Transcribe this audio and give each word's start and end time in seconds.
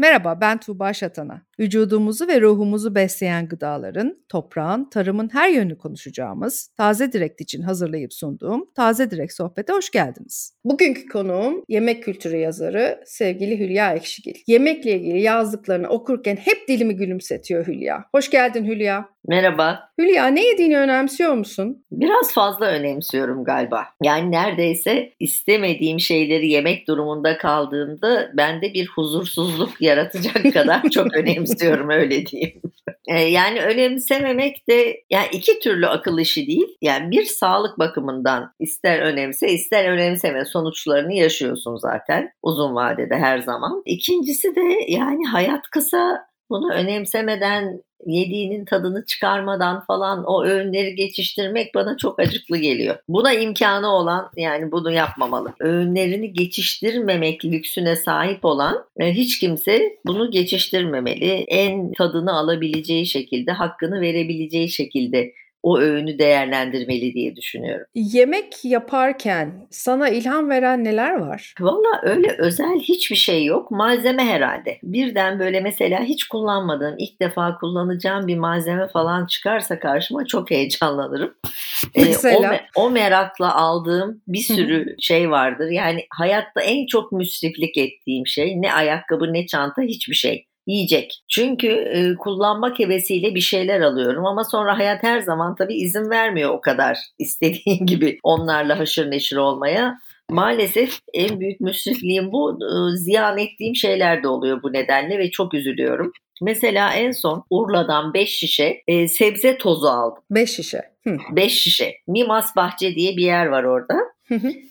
Merhaba 0.00 0.40
ben 0.40 0.60
Tuğba 0.60 0.92
Şatana. 0.92 1.42
Vücudumuzu 1.60 2.28
ve 2.28 2.40
ruhumuzu 2.40 2.94
besleyen 2.94 3.48
gıdaların, 3.48 4.18
toprağın, 4.28 4.90
tarımın 4.90 5.28
her 5.32 5.48
yönünü 5.48 5.78
konuşacağımız 5.78 6.68
Taze 6.76 7.12
Direkt 7.12 7.40
için 7.40 7.62
hazırlayıp 7.62 8.14
sunduğum 8.14 8.70
Taze 8.74 9.10
Direkt 9.10 9.32
Sohbet'e 9.32 9.72
hoş 9.72 9.90
geldiniz. 9.90 10.54
Bugünkü 10.64 11.08
konuğum 11.08 11.64
yemek 11.68 12.02
kültürü 12.02 12.36
yazarı 12.36 13.02
sevgili 13.06 13.58
Hülya 13.58 13.92
Ekşigil. 13.92 14.34
Yemekle 14.46 14.98
ilgili 15.00 15.20
yazdıklarını 15.20 15.88
okurken 15.88 16.36
hep 16.36 16.68
dilimi 16.68 16.96
gülümsetiyor 16.96 17.66
Hülya. 17.66 18.04
Hoş 18.14 18.30
geldin 18.30 18.64
Hülya. 18.64 19.08
Merhaba. 19.28 19.90
Hülya 19.98 20.26
ne 20.26 20.46
yediğini 20.46 20.78
önemsiyor 20.78 21.34
musun? 21.34 21.84
Biraz 21.92 22.34
fazla 22.34 22.66
önemsiyorum 22.66 23.44
galiba. 23.44 23.86
Yani 24.02 24.30
neredeyse 24.30 25.12
istemediğim 25.20 26.00
şeyleri 26.00 26.48
yemek 26.48 26.88
durumunda 26.88 27.38
kaldığımda 27.38 28.30
bende 28.34 28.74
bir 28.74 28.86
huzursuzluk 28.86 29.70
yaratacak 29.80 30.52
kadar 30.52 30.90
çok 30.90 31.16
önemsiyorum 31.16 31.90
öyle 31.90 32.26
diyeyim. 32.26 32.62
Ee, 33.08 33.20
yani 33.20 33.60
önemsememek 33.60 34.68
de 34.68 35.02
yani 35.10 35.26
iki 35.32 35.58
türlü 35.58 35.86
akıl 35.86 36.18
işi 36.18 36.46
değil. 36.46 36.76
Yani 36.82 37.10
bir 37.10 37.24
sağlık 37.24 37.78
bakımından 37.78 38.52
ister 38.58 38.98
önemse 38.98 39.48
ister 39.48 39.84
önemseme 39.84 40.44
sonuçlarını 40.44 41.14
yaşıyorsun 41.14 41.76
zaten 41.76 42.32
uzun 42.42 42.74
vadede 42.74 43.16
her 43.16 43.38
zaman. 43.38 43.82
İkincisi 43.86 44.56
de 44.56 44.78
yani 44.88 45.26
hayat 45.26 45.62
kısa 45.70 46.30
bunu 46.50 46.72
önemsemeden 46.72 47.82
yediğinin 48.06 48.64
tadını 48.64 49.04
çıkarmadan 49.04 49.84
falan 49.84 50.24
o 50.24 50.44
öğünleri 50.44 50.94
geçiştirmek 50.94 51.74
bana 51.74 51.96
çok 51.96 52.20
acıklı 52.20 52.56
geliyor. 52.56 52.96
Buna 53.08 53.32
imkanı 53.32 53.88
olan 53.88 54.30
yani 54.36 54.72
bunu 54.72 54.92
yapmamalı. 54.92 55.52
Öğünlerini 55.60 56.32
geçiştirmemek 56.32 57.44
lüksüne 57.44 57.96
sahip 57.96 58.44
olan 58.44 58.84
e, 58.96 59.12
hiç 59.12 59.38
kimse 59.38 59.98
bunu 60.06 60.30
geçiştirmemeli. 60.30 61.30
En 61.48 61.92
tadını 61.92 62.32
alabileceği 62.32 63.06
şekilde, 63.06 63.52
hakkını 63.52 64.00
verebileceği 64.00 64.68
şekilde 64.68 65.32
o 65.62 65.78
öğünü 65.78 66.18
değerlendirmeli 66.18 67.14
diye 67.14 67.36
düşünüyorum. 67.36 67.86
Yemek 67.94 68.64
yaparken 68.64 69.66
sana 69.70 70.08
ilham 70.08 70.48
veren 70.48 70.84
neler 70.84 71.14
var? 71.14 71.54
Valla 71.60 72.00
öyle 72.02 72.36
özel 72.38 72.78
hiçbir 72.78 73.16
şey 73.16 73.44
yok. 73.44 73.70
Malzeme 73.70 74.24
herhalde. 74.24 74.78
Birden 74.82 75.38
böyle 75.38 75.60
mesela 75.60 76.00
hiç 76.00 76.24
kullanmadığım, 76.24 76.94
ilk 76.98 77.20
defa 77.20 77.58
kullanacağım 77.58 78.26
bir 78.26 78.38
malzeme 78.38 78.88
falan 78.88 79.26
çıkarsa 79.26 79.78
karşıma 79.78 80.26
çok 80.26 80.50
heyecanlanırım. 80.50 81.34
Mesela? 81.96 82.54
Ee, 82.54 82.60
o, 82.76 82.84
o 82.84 82.90
merakla 82.90 83.54
aldığım 83.54 84.22
bir 84.28 84.38
sürü 84.38 84.96
şey 85.00 85.30
vardır. 85.30 85.70
Yani 85.70 86.06
hayatta 86.10 86.60
en 86.60 86.86
çok 86.86 87.12
müsriflik 87.12 87.78
ettiğim 87.78 88.26
şey 88.26 88.62
ne 88.62 88.72
ayakkabı 88.72 89.32
ne 89.32 89.46
çanta 89.46 89.82
hiçbir 89.82 90.14
şey 90.14 90.46
yiyecek. 90.70 91.22
Çünkü 91.28 91.68
e, 91.68 92.14
kullanmak 92.14 92.78
hevesiyle 92.78 93.34
bir 93.34 93.40
şeyler 93.40 93.80
alıyorum 93.80 94.26
ama 94.26 94.44
sonra 94.44 94.78
hayat 94.78 95.02
her 95.02 95.20
zaman 95.20 95.54
tabii 95.54 95.74
izin 95.74 96.10
vermiyor 96.10 96.50
o 96.50 96.60
kadar 96.60 96.98
istediğin 97.18 97.86
gibi 97.86 98.18
onlarla 98.22 98.78
haşır 98.78 99.10
neşir 99.10 99.36
olmaya. 99.36 99.98
Maalesef 100.30 100.98
en 101.14 101.40
büyük 101.40 101.60
müsrifliğim 101.60 102.32
bu. 102.32 102.52
E, 102.52 102.96
ziyan 102.96 103.38
ettiğim 103.38 103.74
şeyler 103.74 104.22
de 104.22 104.28
oluyor 104.28 104.62
bu 104.62 104.72
nedenle 104.72 105.18
ve 105.18 105.30
çok 105.30 105.54
üzülüyorum. 105.54 106.12
Mesela 106.42 106.92
en 106.94 107.10
son 107.10 107.44
Urla'dan 107.50 108.14
5 108.14 108.30
şişe 108.30 108.82
e, 108.86 109.08
sebze 109.08 109.58
tozu 109.58 109.86
aldım. 109.86 110.22
5 110.30 110.50
şişe. 110.50 110.82
5 111.06 111.52
şişe. 111.52 111.94
Mimas 112.06 112.56
Bahçe 112.56 112.94
diye 112.94 113.16
bir 113.16 113.24
yer 113.24 113.46
var 113.46 113.64
orada. 113.64 113.94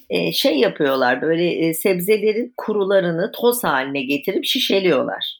E, 0.09 0.31
şey 0.31 0.55
yapıyorlar 0.55 1.21
böyle 1.21 1.51
e, 1.51 1.73
sebzelerin 1.73 2.53
kurularını 2.57 3.31
toz 3.31 3.63
haline 3.63 4.01
getirip 4.01 4.45
şişeliyorlar. 4.45 5.38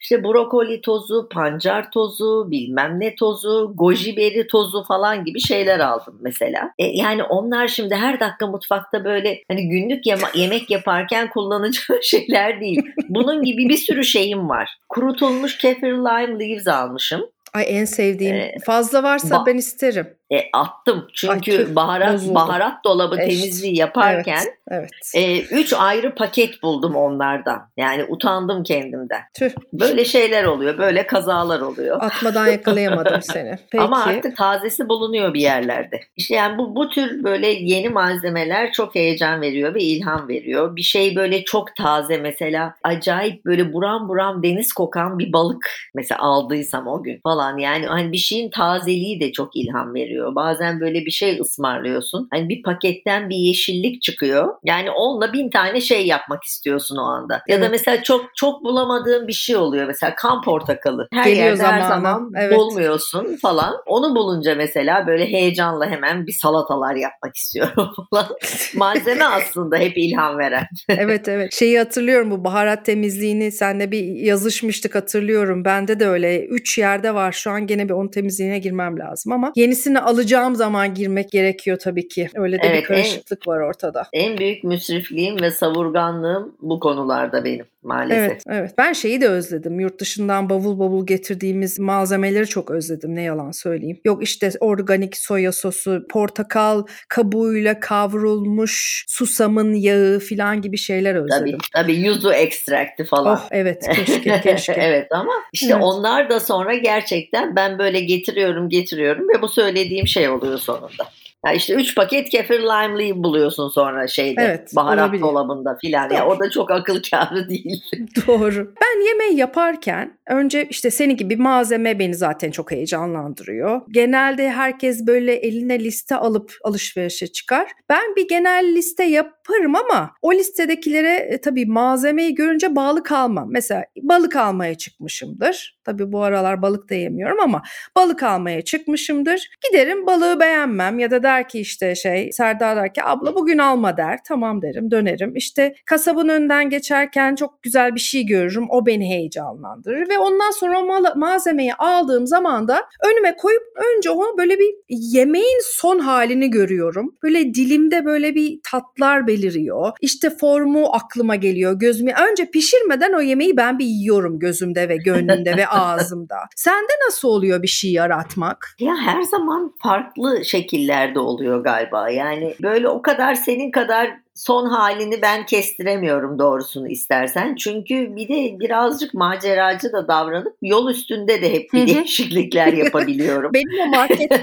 İşte 0.00 0.24
brokoli 0.24 0.80
tozu, 0.80 1.28
pancar 1.32 1.90
tozu, 1.90 2.46
bilmem 2.50 3.00
ne 3.00 3.14
tozu, 3.14 3.72
goji 3.74 4.16
beri 4.16 4.46
tozu 4.46 4.84
falan 4.84 5.24
gibi 5.24 5.40
şeyler 5.40 5.78
aldım 5.80 6.18
mesela. 6.20 6.70
E, 6.78 6.84
yani 6.86 7.22
onlar 7.22 7.68
şimdi 7.68 7.94
her 7.94 8.20
dakika 8.20 8.46
mutfakta 8.46 9.04
böyle 9.04 9.42
hani 9.50 9.68
günlük 9.68 10.06
yema- 10.06 10.38
yemek 10.38 10.70
yaparken 10.70 11.30
kullanacağım 11.30 12.00
şeyler 12.02 12.60
değil. 12.60 12.82
Bunun 13.08 13.42
gibi 13.42 13.68
bir 13.68 13.76
sürü 13.76 14.04
şeyim 14.04 14.48
var. 14.48 14.76
Kurutulmuş 14.88 15.58
kefir 15.58 15.92
lime 15.92 16.38
leaves 16.44 16.68
almışım. 16.68 17.20
Ay 17.54 17.64
en 17.68 17.84
sevdiğim. 17.84 18.34
Ee, 18.34 18.52
Fazla 18.66 19.02
varsa 19.02 19.34
ba- 19.36 19.46
ben 19.46 19.56
isterim. 19.56 20.06
E, 20.32 20.48
attım 20.52 21.08
çünkü 21.14 21.58
Ay, 21.58 21.76
baharat 21.76 22.14
bozuldu. 22.14 22.34
baharat 22.34 22.84
dolabı 22.84 23.20
Eşt. 23.20 23.30
temizliği 23.30 23.76
yaparken 23.76 24.42
evet, 24.70 24.90
evet. 25.14 25.14
E, 25.14 25.40
üç 25.42 25.72
ayrı 25.72 26.14
paket 26.14 26.62
buldum 26.62 26.96
onlardan. 26.96 27.68
Yani 27.76 28.04
utandım 28.08 28.62
kendimden. 28.62 29.20
Tüh. 29.38 29.50
Böyle 29.72 30.04
şeyler 30.04 30.44
oluyor, 30.44 30.78
böyle 30.78 31.06
kazalar 31.06 31.60
oluyor. 31.60 32.02
Atmadan 32.02 32.46
yakalayamadım 32.46 33.22
seni. 33.32 33.58
Peki. 33.70 33.84
Ama 33.84 34.04
artık 34.04 34.36
tazesi 34.36 34.88
bulunuyor 34.88 35.34
bir 35.34 35.40
yerlerde. 35.40 36.00
İşte 36.16 36.34
yani 36.34 36.58
bu 36.58 36.76
bu 36.76 36.88
tür 36.88 37.24
böyle 37.24 37.46
yeni 37.46 37.88
malzemeler 37.88 38.72
çok 38.72 38.94
heyecan 38.94 39.40
veriyor 39.40 39.74
ve 39.74 39.80
ilham 39.80 40.28
veriyor. 40.28 40.76
Bir 40.76 40.82
şey 40.82 41.16
böyle 41.16 41.44
çok 41.44 41.76
taze 41.76 42.16
mesela 42.16 42.74
acayip 42.84 43.44
böyle 43.44 43.72
buram 43.72 44.08
buram 44.08 44.42
deniz 44.42 44.72
kokan 44.72 45.18
bir 45.18 45.32
balık 45.32 45.70
mesela 45.94 46.20
aldıysam 46.20 46.86
o 46.86 47.02
gün 47.02 47.20
falan 47.22 47.58
yani 47.58 47.86
hani 47.86 48.12
bir 48.12 48.16
şeyin 48.16 48.50
tazeliği 48.50 49.20
de 49.20 49.32
çok 49.32 49.56
ilham 49.56 49.94
veriyor 49.94 50.17
veriyor. 50.18 50.34
Bazen 50.34 50.80
böyle 50.80 51.06
bir 51.06 51.10
şey 51.10 51.38
ısmarlıyorsun. 51.40 52.28
Hani 52.32 52.48
bir 52.48 52.62
paketten 52.62 53.28
bir 53.28 53.36
yeşillik 53.36 54.02
çıkıyor. 54.02 54.54
Yani 54.64 54.90
onunla 54.90 55.32
bin 55.32 55.50
tane 55.50 55.80
şey 55.80 56.06
yapmak 56.06 56.44
istiyorsun 56.44 56.96
o 56.96 57.02
anda. 57.02 57.34
Ya 57.34 57.42
evet. 57.48 57.64
da 57.64 57.68
mesela 57.68 58.02
çok 58.02 58.24
çok 58.36 58.64
bulamadığın 58.64 59.28
bir 59.28 59.32
şey 59.32 59.56
oluyor. 59.56 59.86
Mesela 59.86 60.14
kan 60.14 60.42
portakalı. 60.42 61.08
Her 61.12 61.24
Geliyor 61.24 61.44
yerde 61.44 61.56
zamanı. 61.56 61.82
her 61.82 61.88
zaman 61.88 62.32
evet. 62.36 62.58
bulmuyorsun 62.58 63.36
falan. 63.42 63.74
Onu 63.86 64.14
bulunca 64.16 64.54
mesela 64.54 65.06
böyle 65.06 65.26
heyecanla 65.26 65.86
hemen 65.90 66.26
bir 66.26 66.32
salatalar 66.32 66.94
yapmak 66.94 67.36
istiyorum 67.36 67.90
falan. 68.10 68.26
Malzeme 68.74 69.24
aslında 69.24 69.76
hep 69.76 69.92
ilham 69.96 70.38
veren. 70.38 70.66
evet 70.88 71.28
evet. 71.28 71.54
Şeyi 71.54 71.78
hatırlıyorum 71.78 72.30
bu 72.30 72.44
baharat 72.44 72.84
temizliğini 72.84 73.52
senle 73.52 73.90
bir 73.90 74.04
yazışmıştık 74.04 74.94
hatırlıyorum. 74.94 75.64
Bende 75.64 76.00
de 76.00 76.08
öyle. 76.08 76.44
Üç 76.46 76.78
yerde 76.78 77.14
var. 77.14 77.32
Şu 77.32 77.50
an 77.50 77.66
gene 77.66 77.88
bir 77.88 77.94
onun 77.94 78.08
temizliğine 78.08 78.58
girmem 78.58 78.98
lazım 78.98 79.32
ama 79.32 79.52
yenisini 79.56 80.00
alacağım 80.08 80.54
zaman 80.56 80.94
girmek 80.94 81.30
gerekiyor 81.30 81.78
tabii 81.78 82.08
ki. 82.08 82.28
Öyle 82.34 82.62
de 82.62 82.66
evet, 82.66 82.82
bir 82.82 82.84
karışıklık 82.84 83.48
en, 83.48 83.52
var 83.52 83.60
ortada. 83.60 84.06
En 84.12 84.38
büyük 84.38 84.64
müsrifliğim 84.64 85.40
ve 85.40 85.50
savurganlığım 85.50 86.56
bu 86.60 86.80
konularda 86.80 87.44
benim 87.44 87.66
maalesef. 87.82 88.30
Evet, 88.30 88.42
evet. 88.48 88.74
Ben 88.78 88.92
şeyi 88.92 89.20
de 89.20 89.28
özledim. 89.28 89.80
Yurt 89.80 90.00
dışından 90.00 90.50
bavul 90.50 90.78
bavul 90.78 91.06
getirdiğimiz 91.06 91.78
malzemeleri 91.78 92.46
çok 92.46 92.70
özledim. 92.70 93.14
Ne 93.14 93.22
yalan 93.22 93.50
söyleyeyim. 93.50 94.00
Yok 94.04 94.22
işte 94.22 94.50
organik 94.60 95.16
soya 95.16 95.52
sosu, 95.52 96.06
portakal 96.10 96.82
kabuğuyla 97.08 97.80
kavrulmuş 97.80 99.04
susamın 99.08 99.74
yağı 99.74 100.18
filan 100.18 100.62
gibi 100.62 100.78
şeyler 100.78 101.14
özledim. 101.14 101.58
Tabii, 101.58 101.84
tabii 101.84 101.96
yuzu 101.96 102.32
ekstrakti 102.32 103.04
falan. 103.04 103.36
Oh, 103.36 103.48
evet, 103.50 103.88
keşke, 103.94 104.40
keşke. 104.42 104.72
evet 104.72 105.12
ama 105.12 105.32
işte 105.52 105.72
evet. 105.72 105.82
onlar 105.84 106.30
da 106.30 106.40
sonra 106.40 106.74
gerçekten 106.74 107.56
ben 107.56 107.78
böyle 107.78 108.00
getiriyorum, 108.00 108.68
getiriyorum 108.68 109.28
ve 109.28 109.42
bu 109.42 109.48
söylediğim 109.48 110.06
şey 110.06 110.28
oluyor 110.28 110.58
sonunda. 110.58 111.04
Ya 111.46 111.52
işte 111.52 111.74
3 111.74 111.94
paket 111.94 112.28
kefir 112.28 112.60
limeli 112.60 113.22
buluyorsun 113.22 113.68
sonra 113.68 114.08
şeyde 114.08 114.40
evet, 114.42 114.76
baharat 114.76 115.04
olabilir. 115.04 115.22
dolabında 115.22 115.76
filan. 115.80 116.10
Ya 116.10 116.26
o 116.26 116.40
da 116.40 116.50
çok 116.50 116.70
akıl 116.70 117.02
kârı 117.10 117.48
değil. 117.48 117.84
Doğru. 118.26 118.74
Ben 118.80 119.06
yemeği 119.06 119.36
yaparken 119.36 120.17
önce 120.28 120.66
işte 120.70 120.90
senin 120.90 121.16
gibi 121.16 121.36
malzeme 121.36 121.98
beni 121.98 122.14
zaten 122.14 122.50
çok 122.50 122.70
heyecanlandırıyor. 122.70 123.80
Genelde 123.90 124.50
herkes 124.50 125.06
böyle 125.06 125.34
eline 125.34 125.78
liste 125.80 126.16
alıp 126.16 126.52
alışverişe 126.64 127.26
çıkar. 127.26 127.70
Ben 127.88 128.16
bir 128.16 128.28
genel 128.28 128.74
liste 128.74 129.04
yaparım 129.04 129.74
ama 129.74 130.14
o 130.22 130.32
listedekilere 130.32 131.14
e, 131.14 131.40
tabii 131.40 131.66
malzemeyi 131.66 132.34
görünce 132.34 132.76
bağlı 132.76 133.02
kalmam. 133.02 133.48
Mesela 133.50 133.84
balık 134.02 134.36
almaya 134.36 134.74
çıkmışımdır. 134.74 135.78
Tabii 135.84 136.12
bu 136.12 136.22
aralar 136.22 136.62
balık 136.62 136.90
da 136.90 136.94
yemiyorum 136.94 137.40
ama 137.40 137.62
balık 137.96 138.22
almaya 138.22 138.62
çıkmışımdır. 138.62 139.48
Giderim 139.68 140.06
balığı 140.06 140.40
beğenmem 140.40 140.98
ya 140.98 141.10
da 141.10 141.22
der 141.22 141.48
ki 141.48 141.60
işte 141.60 141.94
şey 141.94 142.32
Serdar 142.32 142.76
der 142.76 142.94
ki 142.94 143.04
abla 143.04 143.34
bugün 143.34 143.58
alma 143.58 143.96
der. 143.96 144.18
Tamam 144.26 144.62
derim 144.62 144.90
dönerim. 144.90 145.36
İşte 145.36 145.74
kasabın 145.86 146.28
önünden 146.28 146.70
geçerken 146.70 147.34
çok 147.34 147.62
güzel 147.62 147.94
bir 147.94 148.00
şey 148.00 148.26
görürüm. 148.26 148.66
O 148.70 148.86
beni 148.86 149.10
heyecanlandırır 149.10 150.08
ve 150.08 150.17
ondan 150.18 150.50
sonra 150.50 150.78
o 150.80 150.84
mal- 150.86 151.16
malzemeyi 151.16 151.74
aldığım 151.74 152.26
zaman 152.26 152.68
da 152.68 152.84
önüme 153.04 153.36
koyup 153.36 153.62
önce 153.96 154.10
onu 154.10 154.38
böyle 154.38 154.58
bir 154.58 154.74
yemeğin 154.88 155.60
son 155.62 155.98
halini 155.98 156.50
görüyorum. 156.50 157.14
Böyle 157.22 157.54
dilimde 157.54 158.04
böyle 158.04 158.34
bir 158.34 158.60
tatlar 158.70 159.26
beliriyor. 159.26 159.92
İşte 160.00 160.30
formu 160.30 160.86
aklıma 160.92 161.36
geliyor. 161.36 161.72
Gözüme 161.72 162.14
önce 162.30 162.50
pişirmeden 162.50 163.12
o 163.12 163.20
yemeği 163.20 163.56
ben 163.56 163.78
bir 163.78 163.84
yiyorum 163.86 164.38
gözümde 164.38 164.88
ve 164.88 164.96
gönlümde 164.96 165.56
ve 165.56 165.66
ağzımda. 165.68 166.36
Sende 166.56 166.92
nasıl 167.06 167.28
oluyor 167.28 167.62
bir 167.62 167.68
şey 167.68 167.92
yaratmak? 167.92 168.76
Ya 168.78 168.96
her 168.96 169.22
zaman 169.22 169.72
farklı 169.82 170.44
şekillerde 170.44 171.18
oluyor 171.18 171.64
galiba. 171.64 172.10
Yani 172.10 172.54
böyle 172.62 172.88
o 172.88 173.02
kadar 173.02 173.34
senin 173.34 173.70
kadar 173.70 174.10
son 174.38 174.66
halini 174.66 175.22
ben 175.22 175.46
kestiremiyorum 175.46 176.38
doğrusunu 176.38 176.88
istersen. 176.88 177.54
Çünkü 177.54 178.16
bir 178.16 178.28
de 178.28 178.60
birazcık 178.60 179.14
maceracı 179.14 179.92
da 179.92 180.08
davranıp 180.08 180.56
yol 180.62 180.90
üstünde 180.90 181.42
de 181.42 181.52
hep 181.52 181.72
bir 181.72 181.86
değişiklikler 181.86 182.72
yapabiliyorum. 182.72 183.50
Benim 183.54 183.80
o 183.80 183.86
markette. 183.86 184.42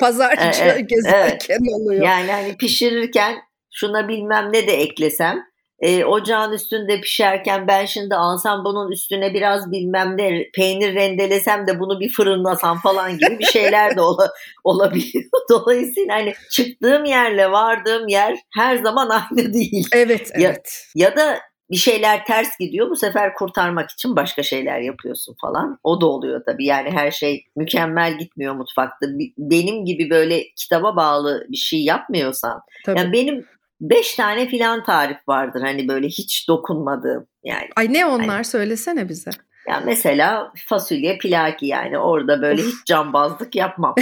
Pazarcı 0.00 0.62
Evet, 0.62 0.88
gezerken 0.88 1.58
oluyor. 1.74 2.04
Yani 2.06 2.30
hani 2.30 2.56
pişirirken 2.56 3.36
şuna 3.70 4.08
bilmem 4.08 4.52
ne 4.52 4.66
de 4.66 4.72
eklesem 4.72 5.44
e, 5.80 6.04
ocağın 6.04 6.52
üstünde 6.52 7.00
pişerken 7.00 7.68
ben 7.68 7.84
şimdi 7.84 8.14
alsam 8.14 8.64
bunun 8.64 8.92
üstüne 8.92 9.34
biraz 9.34 9.72
bilmem 9.72 10.16
ne 10.18 10.50
peynir 10.54 10.94
rendelesem 10.94 11.66
de 11.66 11.80
bunu 11.80 12.00
bir 12.00 12.08
fırınlasam 12.12 12.80
falan 12.80 13.12
gibi 13.18 13.38
bir 13.38 13.44
şeyler 13.44 13.96
de 13.96 14.00
ola, 14.00 14.30
olabiliyor. 14.64 15.24
Dolayısıyla 15.50 16.14
hani 16.14 16.34
çıktığım 16.50 17.04
yerle 17.04 17.50
vardığım 17.50 18.08
yer 18.08 18.38
her 18.54 18.76
zaman 18.76 19.08
aynı 19.08 19.52
değil. 19.54 19.88
Evet, 19.92 20.30
Ya- 20.38 20.50
evet. 20.50 20.86
Ya 20.94 21.16
da 21.16 21.38
bir 21.70 21.76
şeyler 21.76 22.24
ters 22.24 22.58
gidiyor 22.60 22.90
bu 22.90 22.96
sefer 22.96 23.34
kurtarmak 23.34 23.90
için 23.90 24.16
başka 24.16 24.42
şeyler 24.42 24.80
yapıyorsun 24.80 25.36
falan. 25.40 25.78
O 25.82 26.00
da 26.00 26.06
oluyor 26.06 26.42
tabii 26.46 26.64
yani 26.64 26.90
her 26.90 27.10
şey 27.10 27.44
mükemmel 27.56 28.18
gitmiyor 28.18 28.54
mutfakta. 28.54 29.06
Benim 29.38 29.84
gibi 29.84 30.10
böyle 30.10 30.44
kitaba 30.56 30.96
bağlı 30.96 31.46
bir 31.48 31.56
şey 31.56 31.84
yapmıyorsan 31.84 32.60
Tabii. 32.86 32.98
yani 32.98 33.12
benim 33.12 33.46
beş 33.80 34.14
tane 34.14 34.48
filan 34.48 34.84
tarif 34.84 35.28
vardır 35.28 35.60
hani 35.60 35.88
böyle 35.88 36.06
hiç 36.06 36.48
dokunmadığım 36.48 37.26
yani. 37.44 37.68
Ay 37.76 37.92
ne 37.92 38.06
onlar 38.06 38.42
söylesene 38.42 39.08
bize. 39.08 39.30
Ya 39.68 39.82
mesela 39.86 40.52
fasulye 40.68 41.18
pilaki 41.18 41.66
yani 41.66 41.98
orada 41.98 42.42
böyle 42.42 42.62
hiç 42.62 42.86
cambazlık 42.86 43.54
yapmam. 43.54 43.94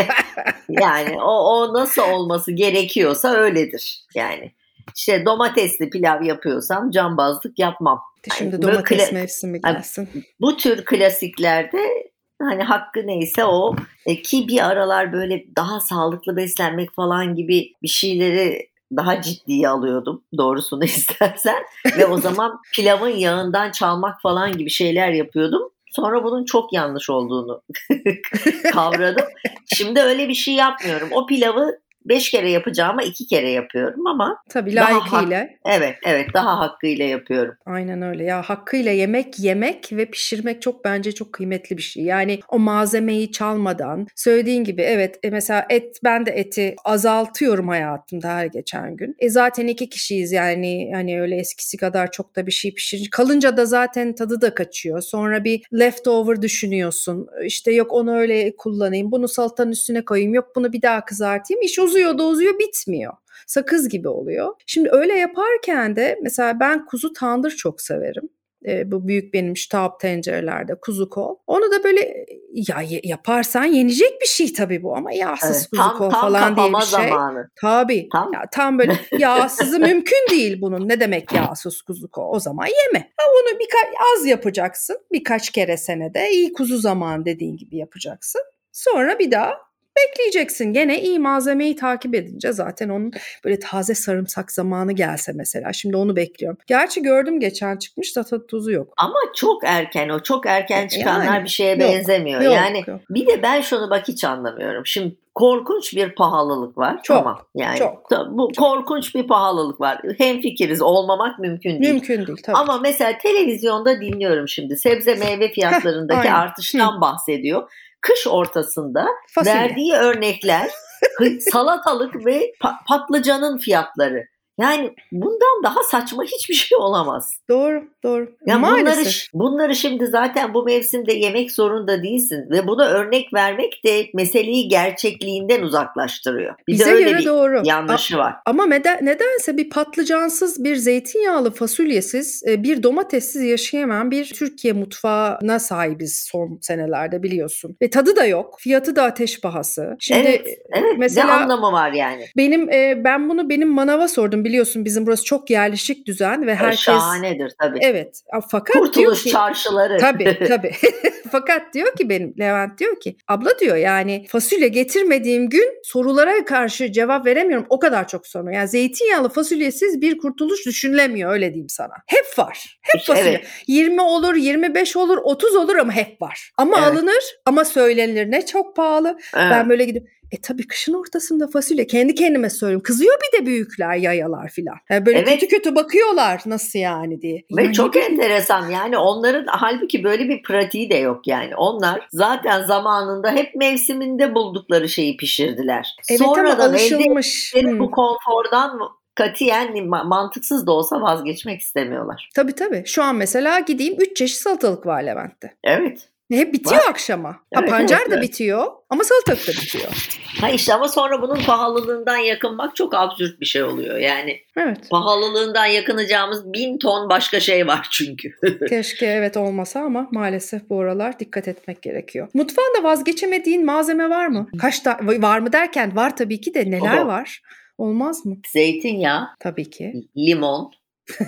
yani 0.68 1.22
o, 1.22 1.30
o 1.30 1.74
nasıl 1.74 2.02
olması 2.02 2.52
gerekiyorsa 2.52 3.34
öyledir 3.34 4.04
yani. 4.14 4.52
İşte 4.96 5.24
domatesli 5.26 5.90
pilav 5.90 6.22
yapıyorsam 6.22 6.90
cambazlık 6.90 7.58
yapmam. 7.58 8.00
Şimdi 8.38 8.62
böyle 8.62 8.72
domates 8.72 9.12
mevsimi 9.12 9.60
gelsin. 9.60 10.08
Bu 10.40 10.56
tür 10.56 10.84
klasiklerde 10.84 12.12
hani 12.42 12.62
hakkı 12.62 13.06
neyse 13.06 13.44
o 13.44 13.76
E, 14.06 14.22
ki 14.22 14.48
bir 14.48 14.66
aralar 14.68 15.12
böyle 15.12 15.44
daha 15.56 15.80
sağlıklı 15.80 16.36
beslenmek 16.36 16.94
falan 16.94 17.34
gibi 17.34 17.72
bir 17.82 17.88
şeyleri 17.88 18.69
daha 18.96 19.22
ciddiye 19.22 19.68
alıyordum 19.68 20.22
doğrusunu 20.38 20.84
istersen 20.84 21.62
ve 21.98 22.06
o 22.06 22.18
zaman 22.18 22.60
pilavın 22.74 23.08
yağından 23.08 23.70
çalmak 23.70 24.22
falan 24.22 24.58
gibi 24.58 24.70
şeyler 24.70 25.08
yapıyordum. 25.08 25.62
Sonra 25.90 26.24
bunun 26.24 26.44
çok 26.44 26.72
yanlış 26.72 27.10
olduğunu 27.10 27.62
kavradım. 28.72 29.26
Şimdi 29.74 30.00
öyle 30.00 30.28
bir 30.28 30.34
şey 30.34 30.54
yapmıyorum. 30.54 31.08
O 31.12 31.26
pilavı 31.26 31.80
beş 32.04 32.30
kere 32.30 32.50
yapacağıma 32.50 33.02
iki 33.02 33.26
kere 33.26 33.50
yapıyorum 33.50 34.06
ama 34.06 34.42
Tabii 34.48 34.76
Daha 34.76 34.90
layıkıyla. 34.90 35.48
evet 35.64 35.96
evet 36.06 36.26
daha 36.34 36.58
hakkıyla 36.58 37.04
yapıyorum. 37.04 37.54
Aynen 37.66 38.02
öyle 38.02 38.24
ya 38.24 38.42
hakkıyla 38.42 38.92
yemek 38.92 39.38
yemek 39.38 39.92
ve 39.92 40.04
pişirmek 40.06 40.62
çok 40.62 40.84
bence 40.84 41.12
çok 41.12 41.32
kıymetli 41.32 41.76
bir 41.76 41.82
şey. 41.82 42.02
Yani 42.04 42.40
o 42.48 42.58
malzemeyi 42.58 43.32
çalmadan 43.32 44.06
söylediğin 44.16 44.64
gibi 44.64 44.82
evet 44.82 45.18
e, 45.22 45.30
mesela 45.30 45.66
et 45.70 45.96
ben 46.04 46.26
de 46.26 46.30
eti 46.30 46.76
azaltıyorum 46.84 47.68
hayatımda 47.68 48.28
her 48.28 48.46
geçen 48.46 48.96
gün. 48.96 49.16
E 49.18 49.28
zaten 49.30 49.66
iki 49.66 49.88
kişiyiz 49.88 50.32
yani 50.32 50.90
hani 50.94 51.20
öyle 51.20 51.36
eskisi 51.36 51.76
kadar 51.76 52.10
çok 52.10 52.36
da 52.36 52.46
bir 52.46 52.52
şey 52.52 52.74
pişirince 52.74 53.10
kalınca 53.10 53.56
da 53.56 53.66
zaten 53.66 54.14
tadı 54.14 54.40
da 54.40 54.54
kaçıyor. 54.54 55.00
Sonra 55.00 55.44
bir 55.44 55.62
leftover 55.78 56.42
düşünüyorsun. 56.42 57.28
İşte 57.44 57.72
yok 57.72 57.92
onu 57.92 58.16
öyle 58.16 58.56
kullanayım 58.56 59.12
bunu 59.12 59.28
salatanın 59.28 59.72
üstüne 59.72 60.04
koyayım 60.04 60.34
yok 60.34 60.52
bunu 60.56 60.72
bir 60.72 60.82
daha 60.82 61.04
kızartayım. 61.04 61.62
İş 61.62 61.78
uzuyor 61.90 62.18
da 62.18 62.24
uzuyor 62.24 62.58
bitmiyor 62.58 63.12
sakız 63.46 63.88
gibi 63.88 64.08
oluyor. 64.08 64.54
Şimdi 64.66 64.88
öyle 64.92 65.14
yaparken 65.14 65.96
de 65.96 66.18
mesela 66.22 66.60
ben 66.60 66.86
kuzu 66.86 67.12
tandır 67.12 67.50
çok 67.50 67.80
severim. 67.80 68.28
E, 68.66 68.90
bu 68.92 69.08
büyük 69.08 69.34
benim 69.34 69.56
ştab 69.56 70.00
tencerelerde 70.00 70.74
kuzu 70.74 71.10
kol. 71.10 71.36
Onu 71.46 71.72
da 71.72 71.84
böyle 71.84 72.00
e, 72.00 72.26
ya 72.52 72.76
yaparsan 73.02 73.64
yenecek 73.64 74.20
bir 74.20 74.26
şey 74.26 74.52
tabii 74.52 74.82
bu 74.82 74.96
ama 74.96 75.12
yağsız 75.12 75.56
Evet, 75.56 75.70
kuzu 75.70 75.82
tam 75.82 75.98
kol 75.98 76.10
tam 76.10 76.20
falan 76.20 76.56
diye 76.56 76.72
bir 76.72 76.80
şey. 76.80 77.08
zamanı. 77.08 77.50
Tabii. 77.60 78.08
Tam. 78.12 78.32
Ya, 78.32 78.42
tam 78.52 78.78
böyle 78.78 78.96
yağsızı 79.18 79.80
mümkün 79.80 80.26
değil 80.30 80.60
bunun. 80.60 80.88
Ne 80.88 81.00
demek 81.00 81.32
yağsız 81.32 81.82
kuzu 81.82 82.10
kol? 82.10 82.34
O 82.34 82.40
zaman 82.40 82.66
yeme. 82.66 83.10
Ha, 83.16 83.24
bunu 83.34 83.58
birkaç 83.60 83.94
az 84.16 84.26
yapacaksın. 84.26 84.96
Birkaç 85.12 85.50
kere 85.50 85.76
senede 85.76 86.30
iyi 86.30 86.52
kuzu 86.52 86.78
zaman 86.78 87.24
dediğin 87.24 87.56
gibi 87.56 87.76
yapacaksın. 87.76 88.42
Sonra 88.72 89.18
bir 89.18 89.30
daha 89.30 89.69
bekleyeceksin. 89.96 90.72
Gene 90.72 91.02
iyi 91.02 91.18
malzemeyi 91.18 91.76
takip 91.76 92.14
edince 92.14 92.52
zaten 92.52 92.88
onun 92.88 93.12
böyle 93.44 93.58
taze 93.58 93.94
sarımsak 93.94 94.52
zamanı 94.52 94.92
gelse 94.92 95.32
mesela. 95.34 95.72
Şimdi 95.72 95.96
onu 95.96 96.16
bekliyorum. 96.16 96.58
Gerçi 96.66 97.02
gördüm 97.02 97.40
geçen 97.40 97.76
çıkmış 97.76 98.16
da 98.16 98.24
tadı 98.24 98.46
tuzu 98.46 98.70
yok. 98.70 98.94
Ama 98.96 99.18
çok 99.36 99.62
erken 99.64 100.08
o. 100.08 100.22
Çok 100.22 100.46
erken 100.46 100.88
çıkanlar 100.88 101.24
Yani, 101.24 101.44
bir 101.44 101.48
şeye 101.48 101.70
yok, 101.70 101.80
benzemiyor. 101.80 102.40
yok, 102.40 102.54
yani 102.54 102.84
yok. 102.86 103.00
bir 103.10 103.26
de 103.26 103.42
ben 103.42 103.60
şunu 103.60 103.90
bak 103.90 104.08
hiç 104.08 104.24
anlamıyorum. 104.24 104.86
Şimdi 104.86 105.16
korkunç 105.34 105.96
bir 105.96 106.14
pahalılık 106.14 106.78
var. 106.78 107.02
Çok, 107.02 107.16
tamam. 107.16 107.38
Yani 107.54 107.78
çok, 107.78 108.10
bu 108.30 108.48
korkunç 108.58 109.14
bir 109.14 109.26
pahalılık 109.26 109.80
var. 109.80 110.02
Hem 110.18 110.40
fikiriz 110.40 110.82
olmamak 110.82 111.38
mümkün 111.38 111.82
değil. 111.82 111.92
Mümkün 111.92 112.26
değil 112.26 112.38
tabii. 112.44 112.56
Ama 112.56 112.78
mesela 112.78 113.18
televizyonda 113.18 114.00
dinliyorum 114.00 114.48
şimdi. 114.48 114.76
Sebze 114.76 115.14
meyve 115.14 115.52
fiyatlarındaki 115.52 116.30
artıştan 116.30 117.00
bahsediyor. 117.00 117.70
Kış 118.00 118.26
ortasında 118.26 119.06
Fasulye. 119.34 119.54
verdiği 119.54 119.94
örnekler 119.94 120.70
salatalık 121.52 122.26
ve 122.26 122.52
pa- 122.62 122.76
patlıcanın 122.88 123.58
fiyatları. 123.58 124.24
Yani 124.60 124.90
bundan 125.12 125.62
daha 125.64 125.82
saçma 125.82 126.22
hiçbir 126.24 126.54
şey 126.54 126.78
olamaz. 126.78 127.40
Doğru, 127.48 127.84
doğru. 128.04 128.28
Ya 128.46 128.58
bunları, 128.62 128.84
Maalesef. 128.84 129.26
bunları 129.34 129.74
şimdi 129.76 130.06
zaten 130.06 130.54
bu 130.54 130.64
mevsimde 130.64 131.12
yemek 131.12 131.52
zorunda 131.52 132.02
değilsin 132.02 132.46
ve 132.50 132.66
buna 132.66 132.86
örnek 132.88 133.34
vermek 133.34 133.84
de 133.84 134.06
meseleyi 134.14 134.68
gerçekliğinden 134.68 135.62
uzaklaştırıyor. 135.62 136.54
Bir 136.68 136.72
Bize 136.72 136.86
de 136.86 136.90
öyle 136.90 137.10
göre 137.10 137.18
bir 137.18 137.26
doğru. 137.26 137.62
yanlışı 137.64 138.16
var. 138.18 138.34
Ama 138.46 138.66
neden, 138.66 139.06
nedense 139.06 139.56
bir 139.56 139.70
patlıcansız, 139.70 140.64
bir 140.64 140.76
zeytinyağlı 140.76 141.50
fasulyesiz, 141.50 142.42
e, 142.46 142.62
bir 142.62 142.82
domatessiz 142.82 143.42
yaşayamam 143.42 144.10
bir 144.10 144.24
Türkiye 144.24 144.72
mutfağına 144.72 145.58
sahibiz 145.58 146.28
son 146.30 146.58
senelerde 146.62 147.22
biliyorsun. 147.22 147.76
Ve 147.82 147.90
tadı 147.90 148.16
da 148.16 148.24
yok. 148.26 148.56
Fiyatı 148.60 148.96
da 148.96 149.02
ateş 149.02 149.40
pahası. 149.40 149.96
Şimdi 150.00 150.20
evet, 150.28 150.58
evet. 150.72 150.94
mesela- 150.98 151.26
ne 151.26 151.32
anlamı 151.42 151.72
var 151.72 151.92
yani? 151.92 152.24
benim 152.36 152.70
e, 152.70 153.04
ben 153.04 153.28
bunu 153.28 153.48
benim 153.50 153.68
manava 153.68 154.08
sordum 154.08 154.44
biliyorsun 154.50 154.84
bizim 154.84 155.06
burası 155.06 155.24
çok 155.24 155.50
yerleşik 155.50 156.06
düzen 156.06 156.46
ve 156.46 156.54
herkes 156.54 156.80
Şahanedir 156.80 157.52
tabii. 157.60 157.78
Evet. 157.82 158.20
Fakat 158.50 158.76
Kurtuluş 158.76 159.22
ki 159.22 159.30
çarşıları. 159.30 159.98
Tabii 159.98 160.38
tabii. 160.48 160.72
Fakat 161.32 161.74
diyor 161.74 161.96
ki 161.96 162.08
benim 162.08 162.34
Levent 162.38 162.78
diyor 162.78 163.00
ki 163.00 163.16
abla 163.28 163.58
diyor 163.58 163.76
yani 163.76 164.26
fasulye 164.28 164.68
getirmediğim 164.68 165.48
gün 165.48 165.74
sorulara 165.82 166.44
karşı 166.44 166.92
cevap 166.92 167.26
veremiyorum. 167.26 167.66
O 167.70 167.78
kadar 167.78 168.08
çok 168.08 168.26
soru. 168.26 168.52
Yani 168.52 168.68
zeytinyağlı 168.68 169.28
fasulyesiz 169.28 170.00
bir 170.00 170.18
kurtuluş 170.18 170.66
düşünülemiyor 170.66 171.32
öyle 171.32 171.46
diyeyim 171.48 171.68
sana. 171.68 171.94
Hep 172.06 172.38
var. 172.38 172.78
Hep 172.82 173.02
fasulye. 173.06 173.30
evet. 173.30 173.46
20 173.66 174.00
olur, 174.02 174.34
25 174.34 174.96
olur, 174.96 175.18
30 175.24 175.56
olur 175.56 175.76
ama 175.76 175.92
hep 175.92 176.22
var. 176.22 176.50
Ama 176.56 176.76
Evet. 176.78 176.88
alınır 176.88 177.24
ama 177.46 177.64
söylenilir. 177.64 178.30
Ne 178.30 178.46
çok 178.46 178.76
pahalı. 178.76 179.08
Evet. 179.36 179.46
Ben 179.50 179.68
böyle 179.68 179.84
gidiyorum. 179.84 180.10
E 180.32 180.40
tabii 180.40 180.66
kışın 180.66 180.94
ortasında 180.94 181.46
fasulye. 181.48 181.86
Kendi 181.86 182.14
kendime 182.14 182.50
söylüyorum. 182.50 182.82
Kızıyor 182.82 183.14
bir 183.14 183.38
de 183.42 183.46
büyükler, 183.46 183.96
yayalar 183.96 184.48
filan. 184.48 184.76
Yani 184.90 185.06
böyle 185.06 185.18
Evet. 185.18 185.28
kötü 185.28 185.48
kötü 185.48 185.74
bakıyorlar 185.74 186.42
nasıl 186.46 186.78
yani 186.78 187.20
diye. 187.22 187.42
Ve 187.56 187.62
Yani 187.62 187.72
çok 187.74 187.96
enteresan 187.96 188.68
yani 188.70 188.96
onların 188.98 189.44
halbuki 189.48 190.04
böyle 190.04 190.28
bir 190.28 190.42
pratiği 190.42 190.90
de 190.90 190.94
yok 190.96 191.26
yani. 191.26 191.56
Onlar 191.56 192.08
zaten 192.12 192.62
zamanında 192.64 193.30
hep 193.32 193.54
mevsiminde 193.54 194.34
buldukları 194.34 194.88
şeyi 194.88 195.16
pişirdiler. 195.16 195.96
Evet 196.10 196.20
Sonradan 196.20 196.74
elde 196.74 197.62
Hmm. 197.62 197.78
bu 197.78 197.90
konfordan 197.90 198.78
katiyen 199.14 199.68
ma- 199.68 200.08
mantıksız 200.08 200.66
da 200.66 200.72
olsa 200.72 201.00
vazgeçmek 201.00 201.60
istemiyorlar. 201.60 202.28
Tabii 202.36 202.52
tabii. 202.52 202.82
Şu 202.86 203.02
an 203.02 203.16
mesela 203.16 203.60
gideyim 203.60 203.94
3 203.98 204.16
çeşit 204.16 204.36
salatalık 204.38 204.86
var 204.86 205.02
Levent'te. 205.02 205.54
Evet. 205.64 206.08
Hep 206.30 206.52
bitiyor 206.52 206.80
Var. 206.80 206.90
akşama. 206.90 207.28
Ha, 207.28 207.38
Evet, 207.60 207.70
pancar 207.70 207.98
evet, 208.00 208.10
da 208.10 208.14
evet. 208.14 208.24
bitiyor 208.24 208.66
ama 208.90 209.04
salatalık 209.04 209.48
da 209.48 209.52
bitiyor. 209.52 210.08
Ha 210.40 210.50
işte 210.50 210.74
ama 210.74 210.88
sonra 210.88 211.22
bunun 211.22 211.36
pahalılığından 211.46 212.16
yakınmak 212.16 212.76
çok 212.76 212.94
absürt 212.94 213.40
bir 213.40 213.46
şey 213.46 213.62
oluyor. 213.62 213.96
Yani 213.98 214.40
Evet. 214.56 214.78
pahalılığından 214.90 215.66
yakınacağımız 215.66 216.52
bin 216.52 216.78
ton 216.78 217.08
başka 217.08 217.40
şey 217.40 217.66
var 217.66 217.86
çünkü. 217.90 218.28
Keşke 218.68 219.06
evet 219.06 219.36
olmasa 219.36 219.80
ama 219.80 220.08
maalesef 220.12 220.70
bu 220.70 220.80
aralar 220.80 221.18
dikkat 221.18 221.48
etmek 221.48 221.82
gerekiyor. 221.82 222.28
Mutfağında 222.34 222.82
vazgeçemediğin 222.82 223.64
malzeme 223.64 224.10
var 224.10 224.26
mı? 224.26 224.48
Kaç 224.60 224.80
ta- 224.80 224.98
var 225.02 225.38
mı 225.38 225.52
derken 225.52 225.96
var 225.96 226.16
tabii 226.16 226.40
ki 226.40 226.54
de 226.54 226.70
neler 226.70 226.98
Oho. 226.98 227.06
var? 227.06 227.42
Olmaz 227.78 228.26
mı? 228.26 228.36
Zeytinyağı, 228.48 229.28
Tabii 229.40 229.70
ki. 229.70 229.92
limon, 230.16 230.70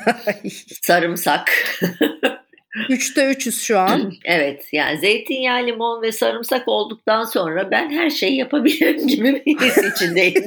sarımsak, 0.83 1.51
Üçte 2.89 3.27
üçüz 3.27 3.63
şu 3.63 3.79
an. 3.79 4.13
evet 4.25 4.69
yani 4.73 4.99
zeytinyağı, 4.99 5.67
limon 5.67 6.03
ve 6.03 6.13
sarımsak 6.13 6.69
olduktan 6.69 7.25
sonra 7.25 7.71
ben 7.71 7.91
her 7.91 8.11
şeyi 8.11 8.37
yapabilirim 8.37 9.07
gibi 9.07 9.43
bir 9.47 9.61
his 9.61 9.79
içindeyim. 9.79 10.47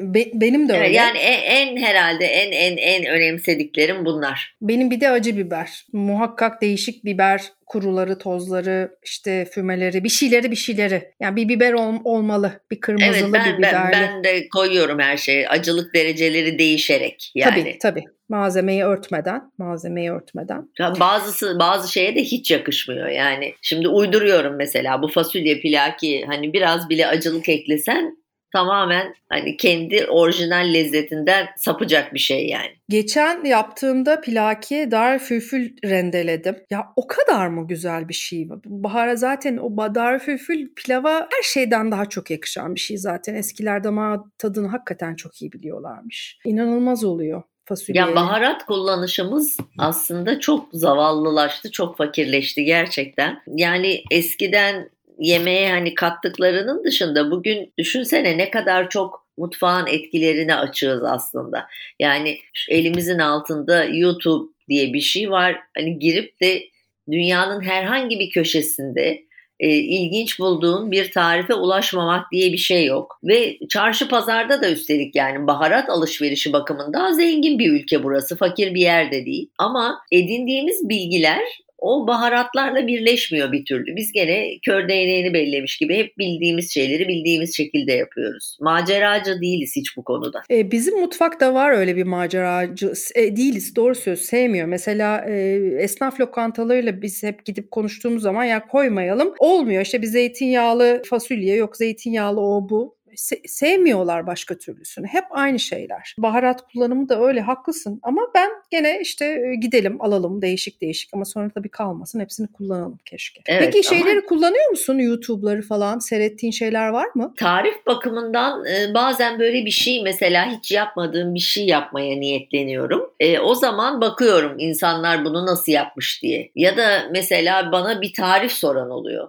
Be, 0.00 0.24
benim 0.34 0.68
de 0.68 0.72
öyle. 0.72 0.92
Yani 0.92 1.18
en, 1.18 1.44
en 1.44 1.76
herhalde 1.76 2.24
en 2.24 2.52
en 2.52 2.76
en 2.76 3.06
önemsediklerim 3.06 4.04
bunlar. 4.04 4.54
Benim 4.62 4.90
bir 4.90 5.00
de 5.00 5.10
acı 5.10 5.36
biber. 5.36 5.84
Muhakkak 5.92 6.62
değişik 6.62 7.04
biber 7.04 7.42
kuruları, 7.66 8.18
tozları, 8.18 8.90
işte 9.02 9.44
fümeleri, 9.44 10.04
bir 10.04 10.08
şeyleri 10.08 10.50
bir 10.50 10.56
şeyleri. 10.56 11.12
Yani 11.20 11.36
bir 11.36 11.48
biber 11.48 11.72
ol, 11.72 11.94
olmalı. 12.04 12.60
Bir 12.70 12.80
kırmızılı 12.80 13.16
evet, 13.16 13.32
ben, 13.32 13.52
bir 13.52 13.58
biberli. 13.58 13.92
Ben, 13.92 13.92
ben 13.92 14.24
de 14.24 14.48
koyuyorum 14.48 14.98
her 14.98 15.16
şeyi. 15.16 15.48
Acılık 15.48 15.94
dereceleri 15.94 16.58
değişerek 16.58 17.32
yani. 17.34 17.60
Tabii 17.62 17.78
tabii. 17.78 18.04
Malzemeyi 18.28 18.84
örtmeden, 18.84 19.42
malzemeyi 19.58 20.12
örtmeden. 20.12 20.68
Bazısı 21.00 21.58
bazı 21.58 21.92
şeye 21.92 22.14
de 22.14 22.22
hiç 22.22 22.50
yakışmıyor 22.50 23.08
yani. 23.08 23.54
Şimdi 23.62 23.88
uyduruyorum 23.88 24.56
mesela 24.56 25.02
bu 25.02 25.08
fasulye 25.08 25.60
pilaki 25.60 26.24
hani 26.26 26.52
biraz 26.52 26.90
bile 26.90 27.06
acılık 27.06 27.48
eklesen 27.48 28.16
tamamen 28.52 29.14
hani 29.28 29.56
kendi 29.56 30.06
orijinal 30.06 30.74
lezzetinden 30.74 31.46
sapacak 31.56 32.14
bir 32.14 32.18
şey 32.18 32.46
yani. 32.46 32.76
Geçen 32.88 33.44
yaptığımda 33.44 34.20
pilaki 34.20 34.88
dar 34.90 35.18
fülfül 35.18 35.76
rendeledim. 35.84 36.56
Ya 36.70 36.92
o 36.96 37.06
kadar 37.06 37.46
mı 37.46 37.66
güzel 37.66 38.08
bir 38.08 38.14
şey? 38.14 38.48
Bahar'a 38.64 39.16
zaten 39.16 39.56
o 39.56 39.94
dar 39.94 40.18
fülfül 40.18 40.74
pilava 40.74 41.14
her 41.14 41.42
şeyden 41.42 41.92
daha 41.92 42.08
çok 42.08 42.30
yakışan 42.30 42.74
bir 42.74 42.80
şey 42.80 42.96
zaten. 42.96 43.34
Eskiler 43.34 43.84
damağı 43.84 44.24
tadını 44.38 44.68
hakikaten 44.68 45.14
çok 45.14 45.42
iyi 45.42 45.52
biliyorlarmış. 45.52 46.38
İnanılmaz 46.44 47.04
oluyor 47.04 47.42
fasulye. 47.66 48.00
Ya 48.00 48.14
baharat 48.14 48.66
kullanışımız 48.66 49.56
aslında 49.78 50.40
çok 50.40 50.68
zavallılaştı, 50.72 51.70
çok 51.70 51.96
fakirleşti 51.96 52.64
gerçekten. 52.64 53.42
Yani 53.46 54.02
eskiden 54.10 54.90
yemeğe 55.18 55.70
hani 55.70 55.94
kattıklarının 55.94 56.84
dışında 56.84 57.30
bugün 57.30 57.72
düşünsene 57.78 58.38
ne 58.38 58.50
kadar 58.50 58.90
çok 58.90 59.26
mutfağın 59.38 59.86
etkilerine 59.86 60.54
açığız 60.54 61.02
aslında. 61.04 61.66
Yani 62.00 62.38
elimizin 62.68 63.18
altında 63.18 63.84
YouTube 63.84 64.52
diye 64.68 64.92
bir 64.92 65.00
şey 65.00 65.30
var. 65.30 65.56
Hani 65.76 65.98
girip 65.98 66.40
de 66.40 66.62
dünyanın 67.10 67.60
herhangi 67.60 68.18
bir 68.18 68.30
köşesinde 68.30 69.26
e, 69.60 69.68
ilginç 69.68 70.38
bulduğun 70.38 70.90
bir 70.90 71.12
tarife 71.12 71.54
ulaşmamak 71.54 72.32
diye 72.32 72.52
bir 72.52 72.58
şey 72.58 72.84
yok. 72.84 73.20
Ve 73.24 73.58
çarşı 73.68 74.08
pazarda 74.08 74.62
da 74.62 74.70
üstelik 74.70 75.16
yani 75.16 75.46
baharat 75.46 75.90
alışverişi 75.90 76.52
bakımından 76.52 77.12
zengin 77.12 77.58
bir 77.58 77.72
ülke 77.72 78.02
burası. 78.02 78.36
Fakir 78.36 78.74
bir 78.74 78.80
yer 78.80 79.12
de 79.12 79.26
değil. 79.26 79.50
Ama 79.58 79.98
edindiğimiz 80.12 80.88
bilgiler 80.88 81.42
o 81.78 82.06
baharatlarla 82.06 82.86
birleşmiyor 82.86 83.52
bir 83.52 83.64
türlü. 83.64 83.96
Biz 83.96 84.12
gene 84.12 84.58
kör 84.66 84.88
değneğini 84.88 85.34
bellemiş 85.34 85.78
gibi 85.78 85.96
hep 85.96 86.18
bildiğimiz 86.18 86.74
şeyleri 86.74 87.08
bildiğimiz 87.08 87.56
şekilde 87.56 87.92
yapıyoruz. 87.92 88.56
Maceracı 88.60 89.40
değiliz 89.40 89.72
hiç 89.76 89.96
bu 89.96 90.04
konuda. 90.04 90.42
E, 90.50 90.70
bizim 90.70 91.00
mutfakta 91.00 91.54
var 91.54 91.72
öyle 91.72 91.96
bir 91.96 92.04
maceracı 92.04 92.92
e, 93.14 93.36
değiliz 93.36 93.76
doğru 93.76 93.94
söz 93.94 94.20
sevmiyor. 94.20 94.66
Mesela 94.66 95.24
e, 95.28 95.34
esnaf 95.78 96.20
lokantalarıyla 96.20 97.02
biz 97.02 97.22
hep 97.22 97.44
gidip 97.44 97.70
konuştuğumuz 97.70 98.22
zaman 98.22 98.44
ya 98.44 98.66
koymayalım 98.66 99.34
olmuyor. 99.38 99.82
İşte 99.82 100.02
bir 100.02 100.06
zeytinyağlı 100.06 101.02
fasulye 101.10 101.54
yok 101.54 101.76
zeytinyağlı 101.76 102.40
o 102.40 102.68
bu 102.68 102.95
se- 103.16 103.48
sevmiyorlar 103.48 104.26
başka 104.26 104.58
türlüsünü. 104.58 105.06
Hep 105.06 105.24
aynı 105.30 105.58
şeyler. 105.58 106.14
Baharat 106.18 106.72
kullanımı 106.72 107.08
da 107.08 107.20
öyle 107.20 107.40
haklısın 107.40 108.00
ama 108.02 108.22
ben 108.34 108.50
gene 108.70 109.00
işte 109.00 109.54
gidelim 109.60 110.02
alalım 110.02 110.42
değişik 110.42 110.80
değişik 110.80 111.10
ama 111.14 111.24
sonra 111.24 111.50
tabii 111.54 111.68
kalmasın 111.68 112.20
hepsini 112.20 112.52
kullanalım 112.52 112.98
keşke. 113.04 113.40
Evet, 113.46 113.72
Peki 113.72 113.88
şeyleri 113.88 114.18
ama... 114.18 114.26
kullanıyor 114.26 114.70
musun 114.70 114.98
YouTube'ları 114.98 115.62
falan 115.62 115.98
seyrettiğin 115.98 116.50
şeyler 116.50 116.88
var 116.88 117.08
mı? 117.14 117.34
Tarif 117.36 117.86
bakımından 117.86 118.64
e, 118.66 118.94
bazen 118.94 119.38
böyle 119.38 119.64
bir 119.64 119.70
şey 119.70 120.02
mesela 120.02 120.50
hiç 120.50 120.72
yapmadığım 120.72 121.34
bir 121.34 121.40
şey 121.40 121.66
yapmaya 121.66 122.16
niyetleniyorum. 122.16 123.10
E, 123.20 123.38
o 123.38 123.54
zaman 123.54 124.00
bakıyorum 124.00 124.54
insanlar 124.58 125.24
bunu 125.24 125.46
nasıl 125.46 125.72
yapmış 125.72 126.22
diye. 126.22 126.50
Ya 126.54 126.76
da 126.76 127.02
mesela 127.10 127.72
bana 127.72 128.02
bir 128.02 128.12
tarif 128.12 128.52
soran 128.52 128.90
oluyor. 128.90 129.28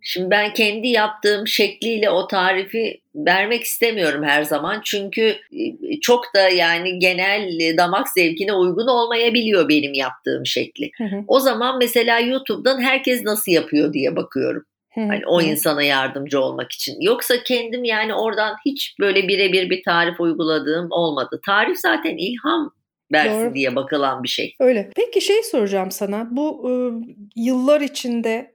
Şimdi 0.00 0.30
ben 0.30 0.54
kendi 0.54 0.88
yaptığım 0.88 1.46
şekliyle 1.46 2.10
o 2.10 2.28
tarifi 2.28 3.00
vermek 3.14 3.62
istemiyorum 3.62 4.24
her 4.24 4.42
zaman. 4.42 4.80
Çünkü 4.84 5.36
e, 5.52 6.00
çok 6.00 6.34
da 6.34 6.48
yani 6.48 6.98
genel 6.98 7.76
damak 7.76 8.08
zevkine 8.08 8.52
uygun 8.52 8.86
olmayabiliyor 8.86 9.68
benim 9.68 9.94
yaptığım 9.94 10.46
şekli. 10.46 10.90
O 11.26 11.40
zaman 11.40 11.78
mesela 11.78 12.18
YouTube'dan 12.18 12.80
herkes 12.80 13.24
nasıl 13.24 13.52
yapıyor 13.52 13.92
diye 13.92 14.16
bakıyorum. 14.16 14.64
Hani 14.94 15.26
o 15.26 15.40
insana 15.40 15.82
yardımcı 15.82 16.40
olmak 16.40 16.72
için. 16.72 17.00
Yoksa 17.00 17.42
kendim 17.44 17.84
yani 17.84 18.14
oradan 18.14 18.56
hiç 18.66 18.94
böyle 19.00 19.28
birebir 19.28 19.70
bir 19.70 19.82
tarif 19.84 20.20
uyguladığım 20.20 20.86
olmadı. 20.90 21.40
Tarif 21.46 21.78
zaten 21.78 22.16
ilham 22.16 22.72
versin 23.12 23.44
Doğru. 23.46 23.54
diye 23.54 23.76
bakılan 23.76 24.22
bir 24.22 24.28
şey. 24.28 24.54
Öyle. 24.60 24.90
Peki 24.96 25.20
şey 25.20 25.42
soracağım 25.42 25.90
sana. 25.90 26.28
Bu 26.30 26.68
ıı, 26.68 27.00
yıllar 27.36 27.80
içinde 27.80 28.54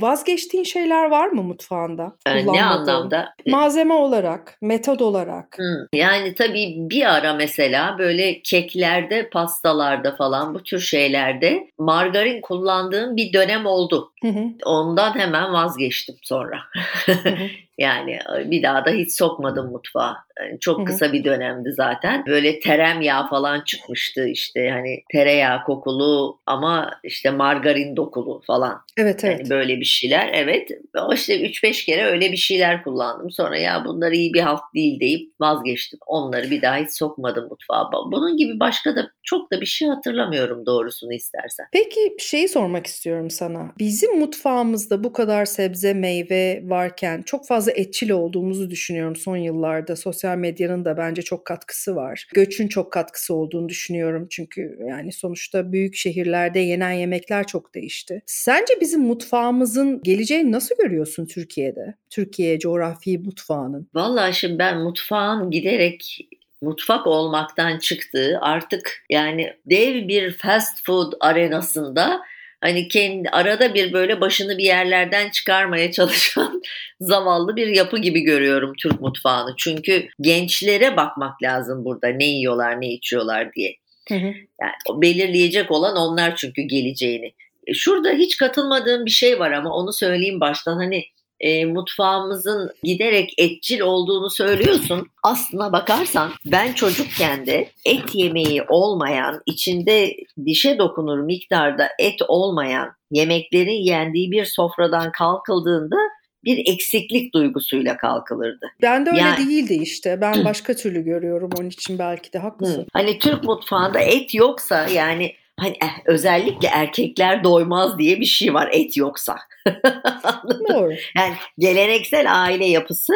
Vazgeçtiğin 0.00 0.64
şeyler 0.64 1.10
var 1.10 1.28
mı 1.28 1.42
mutfağında? 1.42 2.16
Yani 2.28 2.52
ne 2.52 2.64
anlamda? 2.64 3.34
Malzeme 3.46 3.94
olarak, 3.94 4.58
metod 4.62 5.00
olarak. 5.00 5.58
Hmm. 5.58 5.98
Yani 5.98 6.34
tabii 6.34 6.74
bir 6.76 7.14
ara 7.14 7.32
mesela 7.34 7.98
böyle 7.98 8.42
keklerde, 8.42 9.28
pastalarda 9.28 10.16
falan 10.16 10.54
bu 10.54 10.62
tür 10.62 10.80
şeylerde 10.80 11.68
margarin 11.78 12.40
kullandığım 12.40 13.16
bir 13.16 13.32
dönem 13.32 13.66
oldu. 13.66 14.12
Hı 14.22 14.28
hı. 14.28 14.44
Ondan 14.64 15.18
hemen 15.18 15.52
vazgeçtim 15.52 16.16
sonra. 16.22 16.58
Hı 17.06 17.12
hı. 17.12 17.34
Yani 17.78 18.18
bir 18.44 18.62
daha 18.62 18.84
da 18.84 18.90
hiç 18.90 19.12
sokmadım 19.18 19.70
mutfağa. 19.70 20.16
Yani 20.40 20.60
çok 20.60 20.78
Hı-hı. 20.78 20.84
kısa 20.84 21.12
bir 21.12 21.24
dönemdi 21.24 21.72
zaten. 21.72 22.24
Böyle 22.26 22.60
terem 22.60 23.00
yağ 23.00 23.26
falan 23.26 23.60
çıkmıştı 23.60 24.28
işte 24.28 24.70
hani 24.70 25.02
tereyağı 25.12 25.64
kokulu 25.64 26.40
ama 26.46 26.90
işte 27.04 27.30
margarin 27.30 27.96
dokulu 27.96 28.42
falan. 28.46 28.80
Evet 28.96 29.24
evet. 29.24 29.40
Yani 29.40 29.50
böyle 29.50 29.80
bir 29.80 29.84
şeyler 29.84 30.30
evet. 30.32 30.68
O 31.08 31.14
işte 31.14 31.40
3-5 31.40 31.86
kere 31.86 32.04
öyle 32.04 32.32
bir 32.32 32.36
şeyler 32.36 32.84
kullandım. 32.84 33.30
Sonra 33.30 33.58
ya 33.58 33.84
bunlar 33.86 34.12
iyi 34.12 34.34
bir 34.34 34.40
halt 34.40 34.60
değil 34.74 35.00
deyip 35.00 35.32
vazgeçtim. 35.40 35.98
Onları 36.06 36.50
bir 36.50 36.62
daha 36.62 36.76
hiç 36.76 36.90
sokmadım 36.90 37.48
mutfağa. 37.48 37.90
Bunun 38.12 38.36
gibi 38.36 38.60
başka 38.60 38.96
da 38.96 39.10
çok 39.22 39.52
da 39.52 39.60
bir 39.60 39.66
şey 39.66 39.88
hatırlamıyorum 39.88 40.66
doğrusunu 40.66 41.12
istersen. 41.12 41.66
Peki 41.72 42.16
şeyi 42.18 42.48
sormak 42.48 42.86
istiyorum 42.86 43.30
sana. 43.30 43.72
Bizim 43.78 44.18
mutfağımızda 44.18 45.04
bu 45.04 45.12
kadar 45.12 45.44
sebze 45.44 45.94
meyve 45.94 46.60
varken 46.64 47.22
çok 47.22 47.46
fazla 47.46 47.63
etçil 47.70 48.10
olduğumuzu 48.10 48.70
düşünüyorum 48.70 49.16
son 49.16 49.36
yıllarda. 49.36 49.96
Sosyal 49.96 50.36
medyanın 50.36 50.84
da 50.84 50.96
bence 50.96 51.22
çok 51.22 51.44
katkısı 51.44 51.96
var. 51.96 52.26
Göçün 52.34 52.68
çok 52.68 52.92
katkısı 52.92 53.34
olduğunu 53.34 53.68
düşünüyorum. 53.68 54.26
Çünkü 54.30 54.78
yani 54.88 55.12
sonuçta 55.12 55.72
büyük 55.72 55.94
şehirlerde 55.96 56.58
yenen 56.58 56.92
yemekler 56.92 57.46
çok 57.46 57.74
değişti. 57.74 58.22
Sence 58.26 58.74
bizim 58.80 59.00
mutfağımızın 59.00 60.00
geleceğini 60.02 60.52
nasıl 60.52 60.74
görüyorsun 60.76 61.26
Türkiye'de? 61.26 61.94
Türkiye 62.10 62.58
coğrafi 62.58 63.18
mutfağının. 63.18 63.88
Vallahi 63.94 64.34
şimdi 64.34 64.58
ben 64.58 64.78
mutfağın 64.78 65.50
giderek 65.50 66.28
mutfak 66.62 67.06
olmaktan 67.06 67.78
çıktığı 67.78 68.38
artık 68.40 69.04
yani 69.10 69.52
dev 69.66 70.08
bir 70.08 70.32
fast 70.32 70.86
food 70.86 71.12
arenasında 71.20 72.20
hani 72.64 72.88
kendi 72.88 73.28
arada 73.28 73.74
bir 73.74 73.92
böyle 73.92 74.20
başını 74.20 74.58
bir 74.58 74.64
yerlerden 74.64 75.30
çıkarmaya 75.30 75.92
çalışan 75.92 76.62
zavallı 77.00 77.56
bir 77.56 77.66
yapı 77.66 77.98
gibi 77.98 78.20
görüyorum 78.20 78.72
Türk 78.82 79.00
mutfağını. 79.00 79.54
Çünkü 79.58 80.08
gençlere 80.20 80.96
bakmak 80.96 81.42
lazım 81.42 81.84
burada 81.84 82.08
ne 82.08 82.24
yiyorlar 82.24 82.80
ne 82.80 82.92
içiyorlar 82.92 83.52
diye. 83.52 83.76
Hı 84.08 84.14
hı. 84.14 84.32
Yani 84.60 85.02
belirleyecek 85.02 85.70
olan 85.70 85.96
onlar 85.96 86.36
çünkü 86.36 86.62
geleceğini. 86.62 87.32
E, 87.66 87.74
şurada 87.74 88.10
hiç 88.10 88.36
katılmadığım 88.36 89.06
bir 89.06 89.10
şey 89.10 89.38
var 89.38 89.52
ama 89.52 89.70
onu 89.76 89.92
söyleyeyim 89.92 90.40
baştan 90.40 90.76
hani 90.76 91.04
e, 91.44 91.64
mutfağımızın 91.64 92.70
giderek 92.82 93.34
etçil 93.38 93.80
olduğunu 93.80 94.30
söylüyorsun. 94.30 95.08
Aslına 95.22 95.72
bakarsan 95.72 96.30
ben 96.46 96.72
çocukken 96.72 97.46
de 97.46 97.68
et 97.84 98.14
yemeği 98.14 98.62
olmayan, 98.68 99.42
içinde 99.46 100.16
dişe 100.46 100.78
dokunur 100.78 101.18
miktarda 101.18 101.88
et 101.98 102.22
olmayan 102.28 102.88
yemeklerin 103.10 103.84
yendiği 103.84 104.30
bir 104.30 104.44
sofradan 104.44 105.12
kalkıldığında 105.12 105.96
bir 106.44 106.72
eksiklik 106.72 107.34
duygusuyla 107.34 107.96
kalkılırdı. 107.96 108.66
Ben 108.82 109.06
de 109.06 109.10
öyle 109.10 109.20
yani, 109.20 109.46
değildi 109.46 109.74
işte. 109.74 110.20
Ben 110.20 110.44
başka 110.44 110.74
türlü 110.74 111.04
görüyorum 111.04 111.50
onun 111.58 111.68
için 111.68 111.98
belki 111.98 112.32
de 112.32 112.38
haklısın. 112.38 112.86
Hani 112.92 113.18
Türk 113.18 113.44
mutfağında 113.44 114.00
et 114.00 114.34
yoksa 114.34 114.88
yani 114.88 115.32
hani 115.60 115.76
eh, 115.82 116.00
özellikle 116.06 116.68
erkekler 116.68 117.44
doymaz 117.44 117.98
diye 117.98 118.20
bir 118.20 118.24
şey 118.26 118.54
var 118.54 118.68
et 118.72 118.96
yoksa. 118.96 119.36
Doğru. 120.68 120.92
Yani 121.16 121.34
geleneksel 121.58 122.44
aile 122.44 122.66
yapısı 122.66 123.12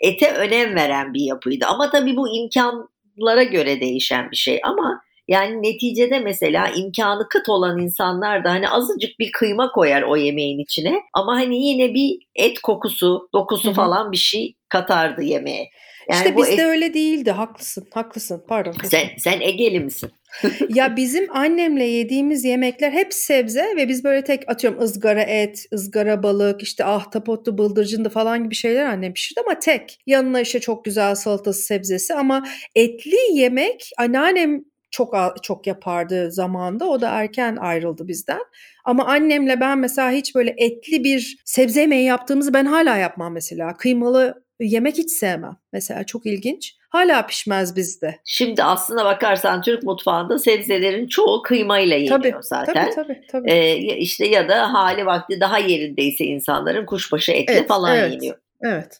ete 0.00 0.32
önem 0.32 0.74
veren 0.74 1.14
bir 1.14 1.20
yapıydı. 1.20 1.66
Ama 1.66 1.90
tabii 1.90 2.16
bu 2.16 2.28
imkanlara 2.36 3.42
göre 3.42 3.80
değişen 3.80 4.30
bir 4.30 4.36
şey. 4.36 4.60
Ama 4.64 5.02
Yani 5.28 5.62
neticede 5.62 6.18
mesela 6.18 6.68
imkanı 6.68 7.28
kıt 7.28 7.48
olan 7.48 7.78
insanlar 7.78 8.44
da 8.44 8.50
hani 8.50 8.68
azıcık 8.68 9.18
bir 9.18 9.32
kıyma 9.32 9.72
koyar 9.72 10.02
o 10.02 10.16
yemeğin 10.16 10.58
içine 10.58 11.00
ama 11.14 11.34
hani 11.36 11.66
yine 11.66 11.94
bir 11.94 12.18
et 12.34 12.58
kokusu, 12.60 13.28
dokusu 13.34 13.72
falan 13.74 14.12
bir 14.12 14.16
şey 14.16 14.54
katardı 14.68 15.22
yemeğe. 15.22 15.70
Yani 16.10 16.18
işte 16.18 16.36
bizde 16.36 16.52
et- 16.52 16.60
öyle 16.60 16.94
değildi. 16.94 17.30
Haklısın. 17.30 17.86
Haklısın. 17.94 18.44
Pardon. 18.48 18.74
sen, 18.84 19.08
sen 19.18 19.40
Egeli 19.40 19.80
misin? 19.80 20.10
Ya 20.68 20.96
bizim 20.96 21.36
annemle 21.36 21.84
yediğimiz 21.84 22.44
yemekler 22.44 22.92
hep 22.92 23.14
sebze 23.14 23.66
ve 23.76 23.88
biz 23.88 24.04
böyle 24.04 24.24
tek 24.24 24.48
atıyorum 24.50 24.80
ızgara 24.80 25.22
et, 25.22 25.64
ızgara 25.72 26.22
balık, 26.22 26.62
işte 26.62 26.84
ahtapotlu 26.84 27.58
bıldırcındı 27.58 28.08
falan 28.08 28.44
gibi 28.44 28.54
şeyler 28.54 28.86
annem 28.86 29.14
pişirdi 29.14 29.40
ama 29.46 29.58
tek. 29.58 29.98
Yanına 30.06 30.40
işte 30.40 30.60
çok 30.60 30.84
güzel 30.84 31.14
salatası, 31.14 31.62
sebzesi 31.62 32.14
ama 32.14 32.46
etli 32.74 33.16
yemek 33.32 33.90
anneannem 33.98 34.64
çok 34.90 35.14
çok 35.42 35.66
yapardı 35.66 36.32
zamanda. 36.32 36.88
O 36.88 37.00
da 37.00 37.08
erken 37.08 37.56
ayrıldı 37.56 38.08
bizden. 38.08 38.40
Ama 38.84 39.06
annemle 39.06 39.60
ben 39.60 39.78
mesela 39.78 40.10
hiç 40.10 40.34
böyle 40.34 40.54
etli 40.58 41.04
bir 41.04 41.38
sebze 41.44 41.80
yemeği 41.80 42.04
yaptığımızı 42.04 42.54
ben 42.54 42.64
hala 42.64 42.96
yapmam 42.96 43.32
mesela. 43.32 43.76
Kıymalı 43.76 44.44
yemek 44.60 44.98
hiç 44.98 45.10
sevmem. 45.10 45.56
Mesela 45.72 46.04
çok 46.04 46.26
ilginç. 46.26 46.77
Hala 46.88 47.26
pişmez 47.26 47.76
bizde. 47.76 48.20
Şimdi 48.24 48.62
aslına 48.62 49.04
bakarsan 49.04 49.62
Türk 49.62 49.82
mutfağında 49.82 50.38
sebzelerin 50.38 51.06
çoğu 51.06 51.42
kıymayla 51.42 51.96
yeniyor 51.96 52.18
Tabii, 52.18 52.34
zaten. 52.40 52.74
Tabii 52.74 52.94
tabii 52.94 53.20
tabii. 53.30 53.50
Ee, 53.50 53.76
işte 53.96 54.26
ya 54.26 54.48
da 54.48 54.72
hali 54.72 55.06
vakti 55.06 55.40
daha 55.40 55.58
yerindeyse 55.58 56.24
insanların 56.24 56.86
kuşbaşı 56.86 57.32
etle 57.32 57.52
Evet, 57.52 57.68
falan 57.68 57.96
evet. 57.96 58.12
yeniyor. 58.12 58.36
Evet. 58.62 58.98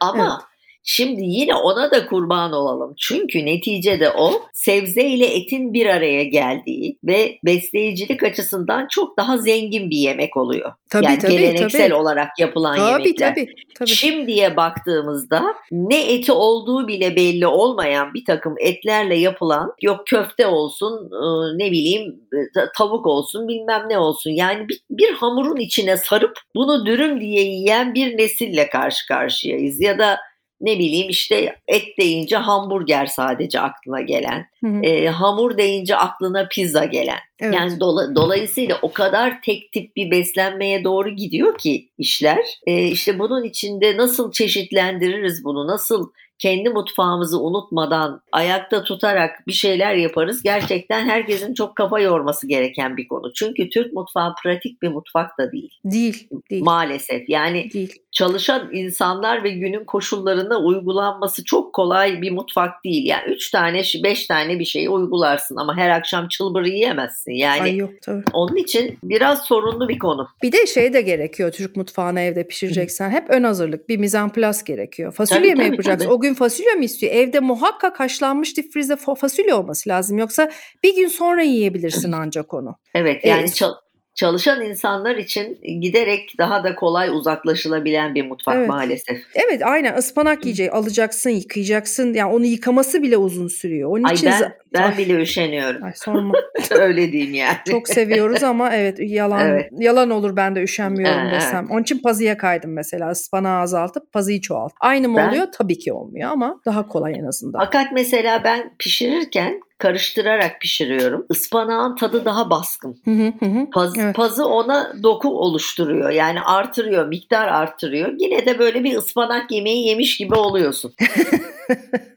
Ama 0.00 0.42
şimdi 0.86 1.20
yine 1.24 1.54
ona 1.54 1.90
da 1.90 2.06
kurban 2.06 2.52
olalım. 2.52 2.94
Çünkü 2.98 3.46
neticede 3.46 4.10
o 4.10 4.42
sebze 4.52 5.04
ile 5.04 5.26
etin 5.26 5.74
bir 5.74 5.86
araya 5.86 6.24
geldiği 6.24 6.98
ve 7.04 7.38
besleyicilik 7.44 8.22
açısından 8.22 8.86
çok 8.90 9.18
daha 9.18 9.38
zengin 9.38 9.90
bir 9.90 9.96
yemek 9.96 10.36
oluyor. 10.36 10.72
Tabii 10.90 11.04
yani 11.04 11.18
tabii 11.18 11.32
geleneksel 11.32 11.88
tabii. 11.88 11.94
olarak 11.94 12.28
yapılan 12.38 12.76
Tabii 12.76 12.90
yemekler. 12.90 13.34
tabii 13.34 13.54
tabii. 13.78 13.88
Şimdiye 13.88 14.56
baktığımızda 14.56 15.44
ne 15.72 16.12
eti 16.12 16.32
olduğu 16.32 16.88
bile 16.88 17.16
belli 17.16 17.46
olmayan 17.46 18.14
bir 18.14 18.24
takım 18.24 18.54
etlerle 18.60 19.16
yapılan 19.16 19.72
yok 19.82 20.06
köfte 20.06 20.46
olsun 20.46 21.10
e, 21.12 21.58
ne 21.64 21.70
bileyim 21.70 22.20
e, 22.32 22.60
tavuk 22.76 23.06
olsun 23.06 23.48
bilmem 23.48 23.82
ne 23.88 23.98
olsun 23.98 24.30
yani 24.30 24.68
bir, 24.68 24.80
bir 24.90 25.12
hamurun 25.12 25.56
içine 25.56 25.96
sarıp 25.96 26.38
bunu 26.56 26.86
dürüm 26.86 27.20
diye 27.20 27.42
yiyen 27.42 27.94
bir 27.94 28.18
nesille 28.18 28.68
karşı 28.68 29.06
karşıyayız 29.08 29.80
ya 29.80 29.98
da 29.98 30.18
ne 30.60 30.78
bileyim 30.78 31.08
işte 31.08 31.56
et 31.68 31.84
deyince 31.98 32.36
hamburger 32.36 33.06
sadece 33.06 33.60
aklına 33.60 34.00
gelen, 34.00 34.46
Hı 34.64 34.66
hı. 34.66 34.82
e, 34.82 35.08
hamur 35.08 35.58
deyince 35.58 35.96
aklına 35.96 36.48
pizza 36.48 36.84
gelen. 36.84 37.18
Evet. 37.40 37.54
Yani 37.54 37.72
dola- 37.72 38.14
dolayısıyla 38.14 38.78
o 38.82 38.92
kadar 38.92 39.42
tek 39.42 39.72
tip 39.72 39.96
bir 39.96 40.10
beslenmeye 40.10 40.84
doğru 40.84 41.10
gidiyor 41.10 41.58
ki 41.58 41.88
işler. 41.98 42.44
Ee, 42.66 42.86
işte 42.86 43.18
bunun 43.18 43.44
içinde 43.44 43.96
nasıl 43.96 44.32
çeşitlendiririz 44.32 45.44
bunu, 45.44 45.66
nasıl 45.66 46.10
kendi 46.38 46.68
mutfağımızı 46.68 47.40
unutmadan 47.40 48.22
ayakta 48.32 48.82
tutarak 48.82 49.46
bir 49.46 49.52
şeyler 49.52 49.94
yaparız. 49.94 50.42
Gerçekten 50.42 51.06
herkesin 51.08 51.54
çok 51.54 51.76
kafa 51.76 52.00
yorması 52.00 52.48
gereken 52.48 52.96
bir 52.96 53.08
konu. 53.08 53.32
Çünkü 53.32 53.70
Türk 53.70 53.92
mutfağı 53.92 54.34
pratik 54.42 54.82
bir 54.82 54.88
mutfak 54.88 55.38
da 55.38 55.52
değil. 55.52 55.70
değil, 55.84 56.28
değil, 56.50 56.62
Maalesef. 56.62 57.28
Yani 57.28 57.70
değil. 57.72 57.92
Çalışan 58.16 58.68
insanlar 58.72 59.44
ve 59.44 59.50
günün 59.50 59.84
koşullarına 59.84 60.58
uygulanması 60.58 61.44
çok 61.44 61.72
kolay 61.72 62.22
bir 62.22 62.30
mutfak 62.30 62.84
değil. 62.84 63.06
Yani 63.06 63.32
üç 63.34 63.50
tane, 63.50 63.82
beş 64.04 64.26
tane 64.26 64.58
bir 64.58 64.64
şeyi 64.64 64.90
uygularsın 64.90 65.56
ama 65.56 65.76
her 65.76 65.90
akşam 65.90 66.28
çılbırı 66.28 66.68
yiyemezsin. 66.68 67.32
Yani 67.32 67.62
Ay 67.62 67.76
yok 67.76 67.90
tabii. 68.02 68.22
onun 68.32 68.56
için 68.56 68.98
biraz 69.02 69.44
sorunlu 69.44 69.88
bir 69.88 69.98
konu. 69.98 70.28
Bir 70.42 70.52
de 70.52 70.66
şey 70.66 70.92
de 70.92 71.00
gerekiyor 71.00 71.52
Türk 71.52 71.76
mutfağını 71.76 72.20
evde 72.20 72.46
pişireceksen. 72.48 73.10
Hep 73.10 73.30
ön 73.30 73.44
hazırlık, 73.44 73.88
bir 73.88 73.96
mizanplas 73.98 74.64
gerekiyor. 74.64 75.12
Fasulye 75.12 75.40
Tabii, 75.40 75.50
mi 75.50 75.56
tabii, 75.56 75.70
yapacaksın? 75.70 76.04
tabii. 76.04 76.14
O 76.14 76.20
gün 76.20 76.34
fasulye 76.34 76.74
mi 76.74 76.84
istiyor? 76.84 77.12
Evde 77.12 77.40
muhakkak 77.40 78.00
haşlanmış 78.00 78.56
difrize 78.56 78.94
fa- 78.94 79.16
fasulye 79.18 79.54
olması 79.54 79.88
lazım. 79.88 80.18
Yoksa 80.18 80.50
bir 80.82 80.96
gün 80.96 81.08
sonra 81.08 81.42
yiyebilirsin 81.42 82.12
ancak 82.12 82.54
onu. 82.54 82.76
Evet 82.94 83.24
yani 83.24 83.40
Evet. 83.40 83.54
çal- 83.54 83.74
çalışan 84.16 84.62
insanlar 84.62 85.16
için 85.16 85.58
giderek 85.80 86.34
daha 86.38 86.64
da 86.64 86.74
kolay 86.74 87.08
uzaklaşılabilen 87.10 88.14
bir 88.14 88.26
mutfak 88.26 88.56
Evet. 88.56 88.68
maalesef. 88.68 89.22
Evet 89.34 89.62
aynen 89.64 89.96
ıspanak 89.96 90.44
yiyecek 90.44 90.74
alacaksın 90.74 91.30
yıkayacaksın 91.30 92.14
yani 92.14 92.32
onu 92.32 92.44
yıkaması 92.44 93.02
bile 93.02 93.16
uzun 93.16 93.48
sürüyor. 93.48 93.90
Onun 93.90 94.04
Ay 94.04 94.14
için 94.14 94.30
ben 94.30 94.56
ben 94.74 94.82
Ay, 94.90 94.98
bile 94.98 95.22
üşeniyorum. 95.22 95.84
ay 95.84 95.92
sorma. 95.94 96.34
Öyle 96.70 97.12
diyeyim 97.12 97.34
yani. 97.34 97.56
Çok 97.70 97.88
seviyoruz 97.88 98.42
ama 98.42 98.74
evet 98.74 98.98
yalan 99.00 99.48
Evet. 99.48 99.68
yalan 99.78 100.10
olur 100.10 100.36
ben 100.36 100.56
de 100.56 100.62
üşenmiyorum 100.62 101.20
Evet, 101.20 101.32
desem. 101.32 101.70
Onun 101.70 101.82
için 101.82 101.98
pazıya 101.98 102.36
kaydım 102.36 102.72
mesela 102.72 103.10
ıspanağı 103.10 103.60
azaltıp 103.60 104.12
pazıyı 104.12 104.40
çoğalt. 104.40 104.72
Aynı 104.80 105.08
mı 105.08 105.16
Ben- 105.18 105.28
oluyor? 105.28 105.46
Tabii 105.52 105.78
ki 105.78 105.92
olmuyor 105.92 106.30
ama 106.30 106.60
daha 106.66 106.88
kolay 106.88 107.12
en 107.18 107.24
azından. 107.26 107.58
Fakat 107.64 107.86
mesela 107.92 108.44
ben 108.44 108.74
pişirirken 108.78 109.60
karıştırarak 109.78 110.60
pişiriyorum. 110.60 111.26
Ispanağın 111.30 111.96
tadı 111.96 112.24
daha 112.24 112.50
baskın. 112.50 113.00
Hı 113.04 113.10
hı 113.10 113.46
hı. 113.46 113.70
Paz, 113.74 113.92
Evet. 113.98 114.16
Pazı 114.16 114.46
ona 114.46 114.92
doku 115.02 115.28
oluşturuyor. 115.40 116.10
Yani 116.10 116.40
artırıyor, 116.40 117.06
miktar 117.08 117.48
artırıyor. 117.48 118.12
Yine 118.18 118.46
de 118.46 118.58
böyle 118.58 118.84
bir 118.84 118.96
ıspanak 118.96 119.50
yemeği 119.50 119.86
yemiş 119.88 120.16
gibi 120.16 120.34
oluyorsun. 120.34 120.94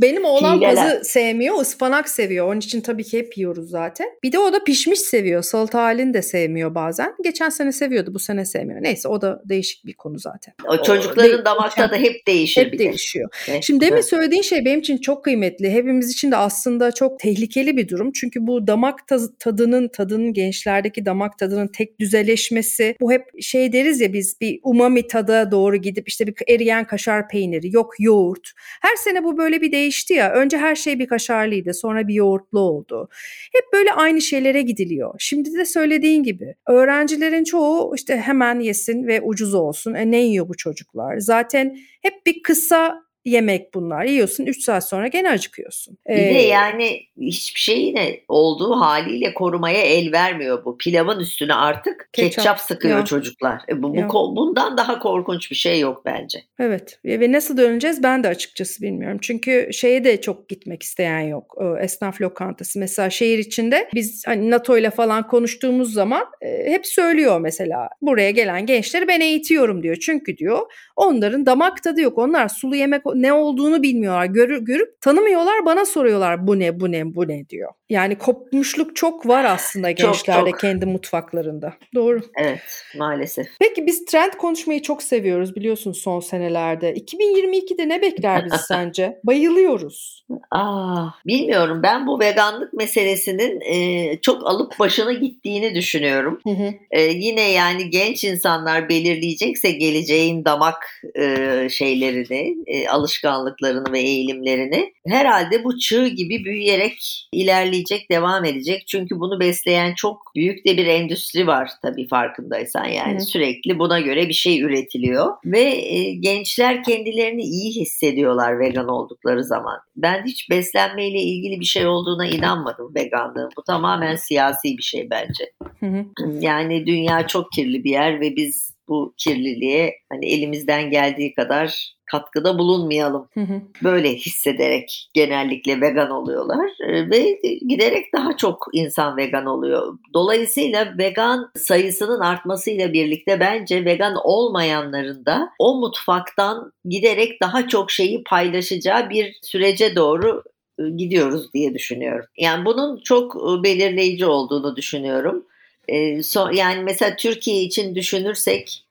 Benim 0.00 0.24
oğlan 0.24 0.60
pazı 0.60 1.00
sevmiyor, 1.04 1.60
ıspanak 1.60 2.08
seviyor. 2.08 2.48
Onun 2.48 2.58
için 2.58 2.80
tabii 2.80 3.04
ki 3.04 3.18
hep 3.18 3.38
yiyoruz 3.38 3.70
zaten. 3.70 4.06
Bir 4.22 4.32
de 4.32 4.38
o 4.38 4.52
da 4.52 4.64
pişmiş 4.64 5.00
seviyor. 5.00 5.42
Salata 5.42 5.82
halini 5.82 6.14
de 6.14 6.22
sevmiyor 6.22 6.74
bazen. 6.74 7.14
Geçen 7.24 7.48
sene 7.48 7.72
seviyordu, 7.72 8.14
bu 8.14 8.18
sene 8.18 8.44
sevmiyor. 8.44 8.82
Neyse 8.82 9.08
o 9.08 9.20
da 9.20 9.42
değişik 9.44 9.86
bir 9.86 9.94
konu 9.94 10.18
zaten. 10.18 10.54
O 10.68 10.82
çocukların 10.82 11.32
değil, 11.32 11.44
damak 11.44 11.76
tadı 11.76 11.96
hep 11.96 12.26
değişir 12.26 12.64
Hep 12.66 12.72
bir 12.72 12.78
de. 12.78 12.84
değişiyor. 12.84 13.30
Evet, 13.48 13.64
Şimdi 13.64 13.80
demin 13.80 13.92
evet. 13.94 14.04
söylediğin 14.04 14.42
şey 14.42 14.64
benim 14.64 14.80
için 14.80 14.98
çok 14.98 15.24
kıymetli. 15.24 15.70
Hepimiz 15.70 16.10
için 16.10 16.30
de 16.30 16.36
aslında 16.36 16.92
çok 16.92 17.18
tehlikeli 17.18 17.76
bir 17.76 17.88
durum. 17.88 18.12
Çünkü 18.12 18.46
bu 18.46 18.66
damak 18.66 18.98
tadının, 19.40 19.88
tadının 19.88 20.32
gençlerdeki 20.32 21.06
damak 21.06 21.38
tadının 21.38 21.68
tek 21.68 22.00
düzeleşmesi. 22.00 22.96
Bu 23.00 23.12
hep 23.12 23.42
şey 23.42 23.72
deriz 23.72 24.00
ya 24.00 24.12
biz 24.12 24.40
bir 24.40 24.60
umami 24.62 25.06
tada 25.06 25.50
doğru 25.50 25.76
gidip 25.76 26.08
işte 26.08 26.26
bir 26.26 26.34
eriyen 26.48 26.84
kaşar 26.84 27.28
peyniri, 27.28 27.74
yok 27.74 27.94
yoğurt. 27.98 28.50
Her 28.82 28.96
sene 28.98 29.24
bu 29.24 29.38
böyle 29.38 29.60
bir 29.60 29.72
değişti 29.72 30.14
ya. 30.14 30.32
Önce 30.32 30.58
her 30.58 30.74
şey 30.74 30.98
bir 30.98 31.06
kaşarlıydı, 31.06 31.74
sonra 31.74 32.08
bir 32.08 32.14
yoğurtlu 32.14 32.60
oldu. 32.60 33.08
Hep 33.52 33.64
böyle 33.72 33.92
aynı 33.92 34.20
şeylere 34.20 34.62
gidiliyor. 34.62 35.14
Şimdi 35.18 35.54
de 35.54 35.64
söylediğin 35.64 36.22
gibi 36.22 36.54
öğrencilerin 36.68 37.44
çoğu 37.44 37.94
işte 37.94 38.16
hemen 38.16 38.60
yesin 38.60 39.06
ve 39.06 39.20
ucuz 39.20 39.54
olsun. 39.54 39.94
E 39.94 40.10
ne 40.10 40.20
yiyor 40.20 40.48
bu 40.48 40.56
çocuklar? 40.56 41.18
Zaten 41.18 41.78
hep 42.02 42.26
bir 42.26 42.42
kısa 42.42 43.07
yemek 43.28 43.74
bunlar. 43.74 44.04
Yiyorsun 44.04 44.46
3 44.46 44.62
saat 44.62 44.88
sonra 44.88 45.06
gene 45.08 45.30
acıkıyorsun. 45.30 45.98
Bir 46.08 46.14
de 46.14 46.20
Ee, 46.38 46.46
yani 46.46 47.00
hiçbir 47.20 47.60
şey 47.60 47.80
yine 47.80 48.20
olduğu 48.28 48.80
haliyle 48.80 49.34
korumaya 49.34 49.80
el 49.82 50.12
vermiyor 50.12 50.64
bu. 50.64 50.78
Pilavın 50.78 51.20
üstüne 51.20 51.54
artık 51.54 52.08
Ketçap. 52.12 52.34
ketçap, 52.36 52.60
sıkıyor 52.60 52.98
Ya. 52.98 53.04
çocuklar. 53.04 53.60
E 53.68 53.82
bu, 53.82 53.92
bu 53.94 53.96
Ya. 53.96 54.08
bundan 54.12 54.76
daha 54.76 54.98
korkunç 54.98 55.50
bir 55.50 55.56
şey 55.56 55.80
yok 55.80 56.02
bence. 56.04 56.42
Evet 56.58 56.98
ve 57.04 57.32
nasıl 57.32 57.56
döneceğiz 57.56 58.02
ben 58.02 58.24
de 58.24 58.28
açıkçası 58.28 58.82
bilmiyorum. 58.82 59.18
Çünkü 59.22 59.68
şeye 59.72 60.04
de 60.04 60.20
çok 60.20 60.48
gitmek 60.48 60.82
isteyen 60.82 61.20
yok. 61.20 61.56
Esnaf 61.80 62.20
lokantası 62.20 62.78
mesela 62.78 63.10
şehir 63.10 63.38
içinde 63.38 63.88
biz 63.94 64.22
hani 64.26 64.50
NATO 64.50 64.78
ile 64.78 64.90
falan 64.90 65.26
konuştuğumuz 65.26 65.92
zaman 65.92 66.24
e, 66.40 66.70
hep 66.70 66.86
söylüyor 66.86 67.40
mesela 67.40 67.88
buraya 68.02 68.30
gelen 68.30 68.66
gençleri 68.66 69.08
ben 69.08 69.20
eğitiyorum 69.20 69.82
diyor. 69.82 69.96
Çünkü 69.96 70.36
diyor 70.36 70.58
onların 70.96 71.46
damak 71.46 71.82
tadı 71.82 72.00
yok. 72.00 72.18
Onlar 72.18 72.48
sulu 72.48 72.76
yemek 72.76 73.06
ne 73.22 73.32
olduğunu 73.32 73.82
bilmiyorlar. 73.82 74.26
Görür, 74.26 74.64
görüp 74.64 75.00
tanımıyorlar 75.00 75.66
bana 75.66 75.84
soruyorlar 75.84 76.46
bu 76.46 76.58
ne 76.58 76.80
bu 76.80 76.92
ne 76.92 77.14
bu 77.14 77.28
ne 77.28 77.48
diyor. 77.48 77.72
Yani 77.90 78.18
kopmuşluk 78.18 78.96
çok 78.96 79.26
var 79.26 79.44
aslında 79.44 79.96
Çok, 79.96 80.14
gençlerde 80.14 80.50
çok. 80.50 80.60
kendi 80.60 80.86
mutfaklarında. 80.86 81.74
Doğru. 81.94 82.20
Evet 82.36 82.84
maalesef. 82.98 83.46
Peki 83.60 83.86
biz 83.86 84.04
trend 84.04 84.32
konuşmayı 84.32 84.82
çok 84.82 85.02
seviyoruz 85.02 85.56
biliyorsun 85.56 85.92
son 85.92 86.20
senelerde. 86.20 86.94
2022'de 86.94 87.88
ne 87.88 88.02
bekler 88.02 88.44
bizi 88.44 88.58
sence? 88.68 89.20
Bayılıyoruz. 89.24 90.24
Ah, 90.50 91.14
bilmiyorum 91.26 91.80
ben 91.82 92.06
bu 92.06 92.20
veganlık 92.20 92.72
meselesinin 92.72 93.60
e, 93.60 94.20
çok 94.20 94.46
alıp 94.46 94.78
başına 94.78 95.12
gittiğini 95.12 95.74
düşünüyorum. 95.74 96.40
Hı 96.44 96.50
hı. 96.50 96.74
E, 96.90 97.02
yine 97.02 97.50
yani 97.52 97.90
genç 97.90 98.24
insanlar 98.24 98.88
belirleyecekse 98.88 99.70
geleceğin 99.70 100.44
damak 100.44 101.02
e, 101.18 101.68
şeylerini, 101.70 102.56
e, 102.66 102.88
alışkanlıklarını 102.98 103.92
ve 103.92 104.00
eğilimlerini. 104.00 104.92
Herhalde 105.06 105.64
bu 105.64 105.78
çığ 105.78 106.08
gibi 106.08 106.44
büyüyerek 106.44 107.28
ilerleyecek, 107.32 108.10
devam 108.10 108.44
edecek. 108.44 108.86
Çünkü 108.86 109.20
bunu 109.20 109.40
besleyen 109.40 109.94
çok 109.94 110.22
büyük 110.36 110.66
de 110.66 110.76
bir 110.76 110.86
endüstri 110.86 111.46
var 111.46 111.70
tabii 111.82 112.08
farkındaysan. 112.08 112.84
Yani 112.84 113.16
Hı. 113.16 113.20
sürekli 113.20 113.78
buna 113.78 114.00
göre 114.00 114.28
bir 114.28 114.34
şey 114.34 114.60
üretiliyor 114.60 115.34
ve 115.44 115.60
e, 115.60 116.14
gençler 116.14 116.82
kendilerini 116.82 117.42
iyi 117.42 117.80
hissediyorlar 117.80 118.58
vegan 118.58 118.88
oldukları 118.88 119.44
zaman. 119.44 119.78
Ben 119.96 120.24
hiç 120.26 120.50
beslenmeyle 120.50 121.18
ilgili 121.18 121.60
bir 121.60 121.64
şey 121.64 121.86
olduğuna 121.86 122.26
inanmadım 122.26 122.94
veganlığın. 122.94 123.50
Bu 123.56 123.62
tamamen 123.62 124.16
siyasi 124.16 124.78
bir 124.78 124.82
şey 124.82 125.10
bence. 125.10 125.52
Hı 125.80 125.86
hı. 125.86 126.04
Yani 126.40 126.86
dünya 126.86 127.26
çok 127.26 127.52
kirli 127.52 127.84
bir 127.84 127.90
yer 127.90 128.20
ve 128.20 128.36
biz 128.36 128.77
bu 128.88 129.14
kirliliğe 129.16 129.94
hani 130.12 130.26
elimizden 130.26 130.90
geldiği 130.90 131.34
kadar 131.34 131.98
katkıda 132.10 132.58
bulunmayalım. 132.58 133.28
Hı 133.34 133.40
hı. 133.40 133.62
Böyle 133.84 134.14
hissederek 134.14 135.10
genellikle 135.14 135.80
vegan 135.80 136.10
oluyorlar 136.10 136.70
ee, 136.80 137.10
ve 137.10 137.40
giderek 137.68 138.06
daha 138.14 138.36
çok 138.36 138.66
insan 138.72 139.16
vegan 139.16 139.46
oluyor. 139.46 139.98
Dolayısıyla 140.14 140.94
vegan 140.98 141.50
sayısının 141.56 142.20
artmasıyla 142.20 142.92
birlikte 142.92 143.40
bence 143.40 143.84
vegan 143.84 144.14
olmayanların 144.24 145.26
da 145.26 145.50
o 145.58 145.80
mutfaktan 145.80 146.72
giderek 146.84 147.42
daha 147.42 147.68
çok 147.68 147.90
şeyi 147.90 148.24
paylaşacağı 148.24 149.10
bir 149.10 149.38
sürece 149.42 149.96
doğru 149.96 150.42
e, 150.78 150.82
gidiyoruz 150.96 151.54
diye 151.54 151.74
düşünüyorum. 151.74 152.26
Yani 152.36 152.64
bunun 152.64 153.00
çok 153.04 153.36
e, 153.36 153.62
belirleyici 153.62 154.26
olduğunu 154.26 154.76
düşünüyorum. 154.76 155.46
E, 155.88 156.20
yani 156.52 156.82
mesela 156.82 157.16
Türkiye 157.16 157.62
için 157.62 157.94
düşünürsek 157.94 158.84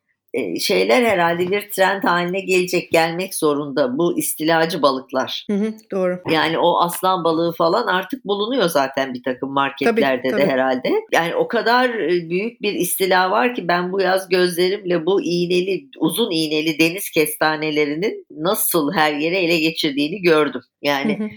şeyler 0.59 1.03
herhalde 1.03 1.51
bir 1.51 1.69
trend 1.69 2.03
haline 2.03 2.39
gelecek, 2.39 2.91
gelmek 2.91 3.35
zorunda 3.35 3.97
bu 3.97 4.19
istilacı 4.19 4.81
balıklar. 4.81 5.45
Hı 5.49 5.57
hı, 5.57 5.73
doğru. 5.91 6.19
Yani 6.31 6.57
o 6.57 6.79
aslan 6.79 7.23
balığı 7.23 7.53
falan 7.53 7.87
artık 7.87 8.25
bulunuyor 8.25 8.69
zaten 8.69 9.13
bir 9.13 9.23
takım 9.23 9.53
marketlerde 9.53 10.21
tabii, 10.21 10.23
de 10.23 10.31
tabii. 10.31 10.51
herhalde. 10.51 10.89
Yani 11.11 11.35
o 11.35 11.47
kadar 11.47 11.97
büyük 12.09 12.61
bir 12.61 12.73
istila 12.73 13.31
var 13.31 13.55
ki 13.55 13.67
ben 13.67 13.91
bu 13.91 14.01
yaz 14.01 14.29
gözlerimle 14.29 15.05
bu 15.05 15.21
iğneli, 15.21 15.87
uzun 15.99 16.31
iğneli 16.31 16.79
deniz 16.79 17.09
kestanelerinin 17.09 18.25
nasıl 18.31 18.93
her 18.93 19.13
yere 19.13 19.37
ele 19.37 19.59
geçirdiğini 19.59 20.21
gördüm. 20.21 20.61
Yani 20.81 21.19
hı 21.19 21.23
hı 21.23 21.27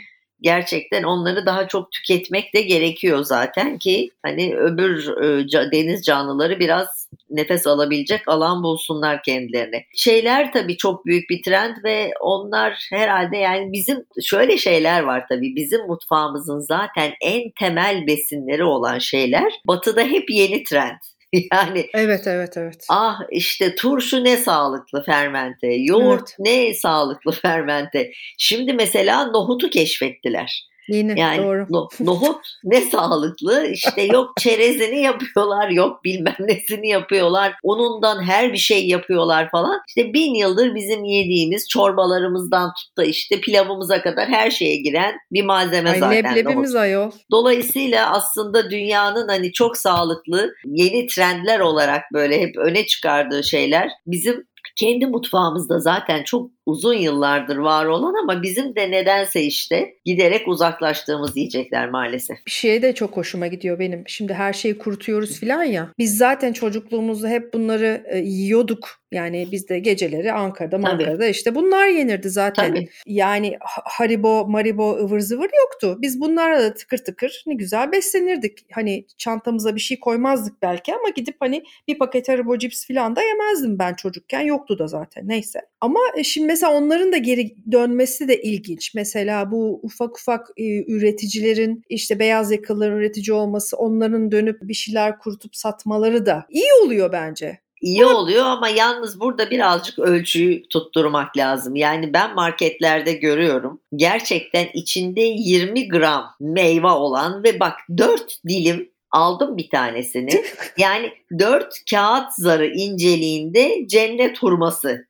gerçekten 0.42 1.02
onları 1.02 1.46
daha 1.46 1.68
çok 1.68 1.92
tüketmek 1.92 2.54
de 2.54 2.60
gerekiyor 2.60 3.24
zaten 3.24 3.78
ki 3.78 4.10
hani 4.22 4.56
öbür 4.56 5.08
e, 5.22 5.72
deniz 5.72 6.04
canlıları 6.04 6.58
biraz 6.58 7.08
nefes 7.30 7.66
alabilecek 7.66 8.28
alan 8.28 8.62
bulsunlar 8.62 9.22
kendilerine. 9.22 9.84
Şeyler 9.94 10.52
tabii 10.52 10.76
çok 10.76 11.06
büyük 11.06 11.30
bir 11.30 11.42
trend 11.42 11.76
ve 11.84 12.12
onlar 12.20 12.88
herhalde 12.92 13.36
yani 13.36 13.72
bizim 13.72 14.04
şöyle 14.22 14.56
şeyler 14.56 15.02
var 15.02 15.24
tabii 15.28 15.56
bizim 15.56 15.86
mutfağımızın 15.86 16.58
zaten 16.58 17.12
en 17.20 17.50
temel 17.58 18.06
besinleri 18.06 18.64
olan 18.64 18.98
şeyler 18.98 19.52
batıda 19.66 20.02
hep 20.02 20.30
yeni 20.30 20.64
trend. 20.64 20.98
Yani 21.52 21.86
Evet 21.94 22.26
evet 22.26 22.56
evet. 22.56 22.86
Ah 22.88 23.20
işte 23.30 23.74
turşu 23.74 24.24
ne 24.24 24.36
sağlıklı 24.36 25.02
fermente, 25.02 25.66
yoğurt 25.66 26.20
evet. 26.20 26.36
ne 26.38 26.74
sağlıklı 26.74 27.32
fermente. 27.42 28.10
Şimdi 28.38 28.72
mesela 28.72 29.24
nohutu 29.24 29.70
keşfettiler. 29.70 30.69
Yeni 30.90 31.20
yani 31.20 31.42
doğru. 31.42 31.66
No, 31.70 31.88
nohut 32.00 32.46
ne 32.64 32.80
sağlıklı 32.80 33.66
işte 33.66 34.02
yok 34.02 34.30
çerezini 34.40 35.00
yapıyorlar 35.00 35.68
yok 35.68 36.04
bilmem 36.04 36.36
nesini 36.40 36.88
yapıyorlar 36.88 37.54
unundan 37.62 38.22
her 38.22 38.52
bir 38.52 38.58
şey 38.58 38.88
yapıyorlar 38.88 39.50
falan. 39.50 39.80
İşte 39.88 40.12
bin 40.12 40.34
yıldır 40.34 40.74
bizim 40.74 41.04
yediğimiz 41.04 41.68
çorbalarımızdan 41.68 42.68
tut 42.68 42.96
da 42.96 43.04
işte 43.04 43.40
pilavımıza 43.40 44.02
kadar 44.02 44.28
her 44.28 44.50
şeye 44.50 44.76
giren 44.76 45.14
bir 45.32 45.44
malzeme 45.44 45.90
Ay, 45.90 45.98
zaten. 45.98 46.16
Leblebimiz 46.16 46.74
nohut. 46.74 46.82
ayol. 46.82 47.10
Dolayısıyla 47.30 48.10
aslında 48.12 48.70
dünyanın 48.70 49.28
hani 49.28 49.52
çok 49.52 49.76
sağlıklı 49.76 50.54
yeni 50.64 51.06
trendler 51.06 51.60
olarak 51.60 52.02
böyle 52.14 52.40
hep 52.40 52.56
öne 52.56 52.86
çıkardığı 52.86 53.44
şeyler 53.44 53.90
bizim 54.06 54.50
kendi 54.76 55.06
mutfağımızda 55.06 55.78
zaten 55.78 56.24
çok 56.24 56.50
uzun 56.70 56.94
yıllardır 56.94 57.56
var 57.56 57.86
olan 57.86 58.14
ama 58.22 58.42
bizim 58.42 58.76
de 58.76 58.90
nedense 58.90 59.42
işte 59.42 59.94
giderek 60.04 60.48
uzaklaştığımız 60.48 61.36
yiyecekler 61.36 61.90
maalesef. 61.90 62.46
Bir 62.46 62.50
şey 62.50 62.82
de 62.82 62.94
çok 62.94 63.16
hoşuma 63.16 63.46
gidiyor 63.46 63.78
benim. 63.78 64.04
Şimdi 64.06 64.34
her 64.34 64.52
şeyi 64.52 64.78
kurutuyoruz 64.78 65.40
filan 65.40 65.62
ya. 65.62 65.88
Biz 65.98 66.16
zaten 66.16 66.52
çocukluğumuzda 66.52 67.28
hep 67.28 67.52
bunları 67.54 68.04
e, 68.06 68.18
yiyorduk. 68.18 69.00
Yani 69.12 69.48
biz 69.52 69.68
de 69.68 69.78
geceleri 69.78 70.32
Ankara'da, 70.32 70.76
Ankara'da 70.76 71.26
işte 71.26 71.54
bunlar 71.54 71.86
yenirdi 71.86 72.30
zaten. 72.30 72.74
Tabii. 72.74 72.88
Yani 73.06 73.56
haribo, 73.84 74.46
maribo, 74.48 74.96
ıvır 74.98 75.20
zıvır 75.20 75.50
yoktu. 75.62 75.98
Biz 76.02 76.20
bunlarla 76.20 76.60
da 76.62 76.74
tıkır 76.74 76.98
tıkır 76.98 77.42
ne 77.46 77.54
güzel 77.54 77.92
beslenirdik. 77.92 78.66
Hani 78.72 79.06
çantamıza 79.18 79.74
bir 79.74 79.80
şey 79.80 80.00
koymazdık 80.00 80.62
belki 80.62 80.94
ama 80.94 81.08
gidip 81.08 81.36
hani 81.40 81.62
bir 81.88 81.98
paket 81.98 82.28
haribo 82.28 82.58
cips 82.58 82.86
filan 82.86 83.16
da 83.16 83.22
yemezdim 83.22 83.78
ben 83.78 83.94
çocukken. 83.94 84.40
Yoktu 84.40 84.78
da 84.78 84.86
zaten 84.86 85.28
neyse. 85.28 85.60
Ama 85.80 86.00
e, 86.16 86.24
şimdi 86.24 86.48
mesela 86.60 86.78
onların 86.78 87.12
da 87.12 87.16
geri 87.16 87.56
dönmesi 87.72 88.28
de 88.28 88.42
ilginç. 88.42 88.94
Mesela 88.94 89.50
bu 89.50 89.80
ufak 89.82 90.18
ufak 90.18 90.48
e, 90.56 90.92
üreticilerin 90.92 91.82
işte 91.88 92.18
beyaz 92.18 92.52
yakalıların 92.52 92.98
üretici 92.98 93.32
olması, 93.32 93.76
onların 93.76 94.30
dönüp 94.30 94.58
bir 94.62 94.74
şeyler 94.74 95.18
kurutup 95.18 95.56
satmaları 95.56 96.26
da 96.26 96.46
iyi 96.50 96.72
oluyor 96.84 97.12
bence. 97.12 97.60
İyi 97.80 98.04
oluyor 98.04 98.44
ama 98.44 98.68
yalnız 98.68 99.20
burada 99.20 99.50
birazcık 99.50 99.98
ölçüyü 99.98 100.62
tutturmak 100.68 101.36
lazım. 101.36 101.76
Yani 101.76 102.12
ben 102.12 102.34
marketlerde 102.34 103.12
görüyorum. 103.12 103.80
Gerçekten 103.96 104.66
içinde 104.74 105.20
20 105.20 105.88
gram 105.88 106.24
meyve 106.40 106.86
olan 106.86 107.44
ve 107.44 107.60
bak 107.60 107.74
4 107.98 108.38
dilim 108.48 108.90
aldım 109.10 109.56
bir 109.56 109.70
tanesini. 109.70 110.44
Yani 110.78 111.12
4 111.38 111.74
kağıt 111.90 112.32
zarı 112.38 112.66
inceliğinde 112.66 113.86
cennet 113.86 114.42
hurması 114.42 115.06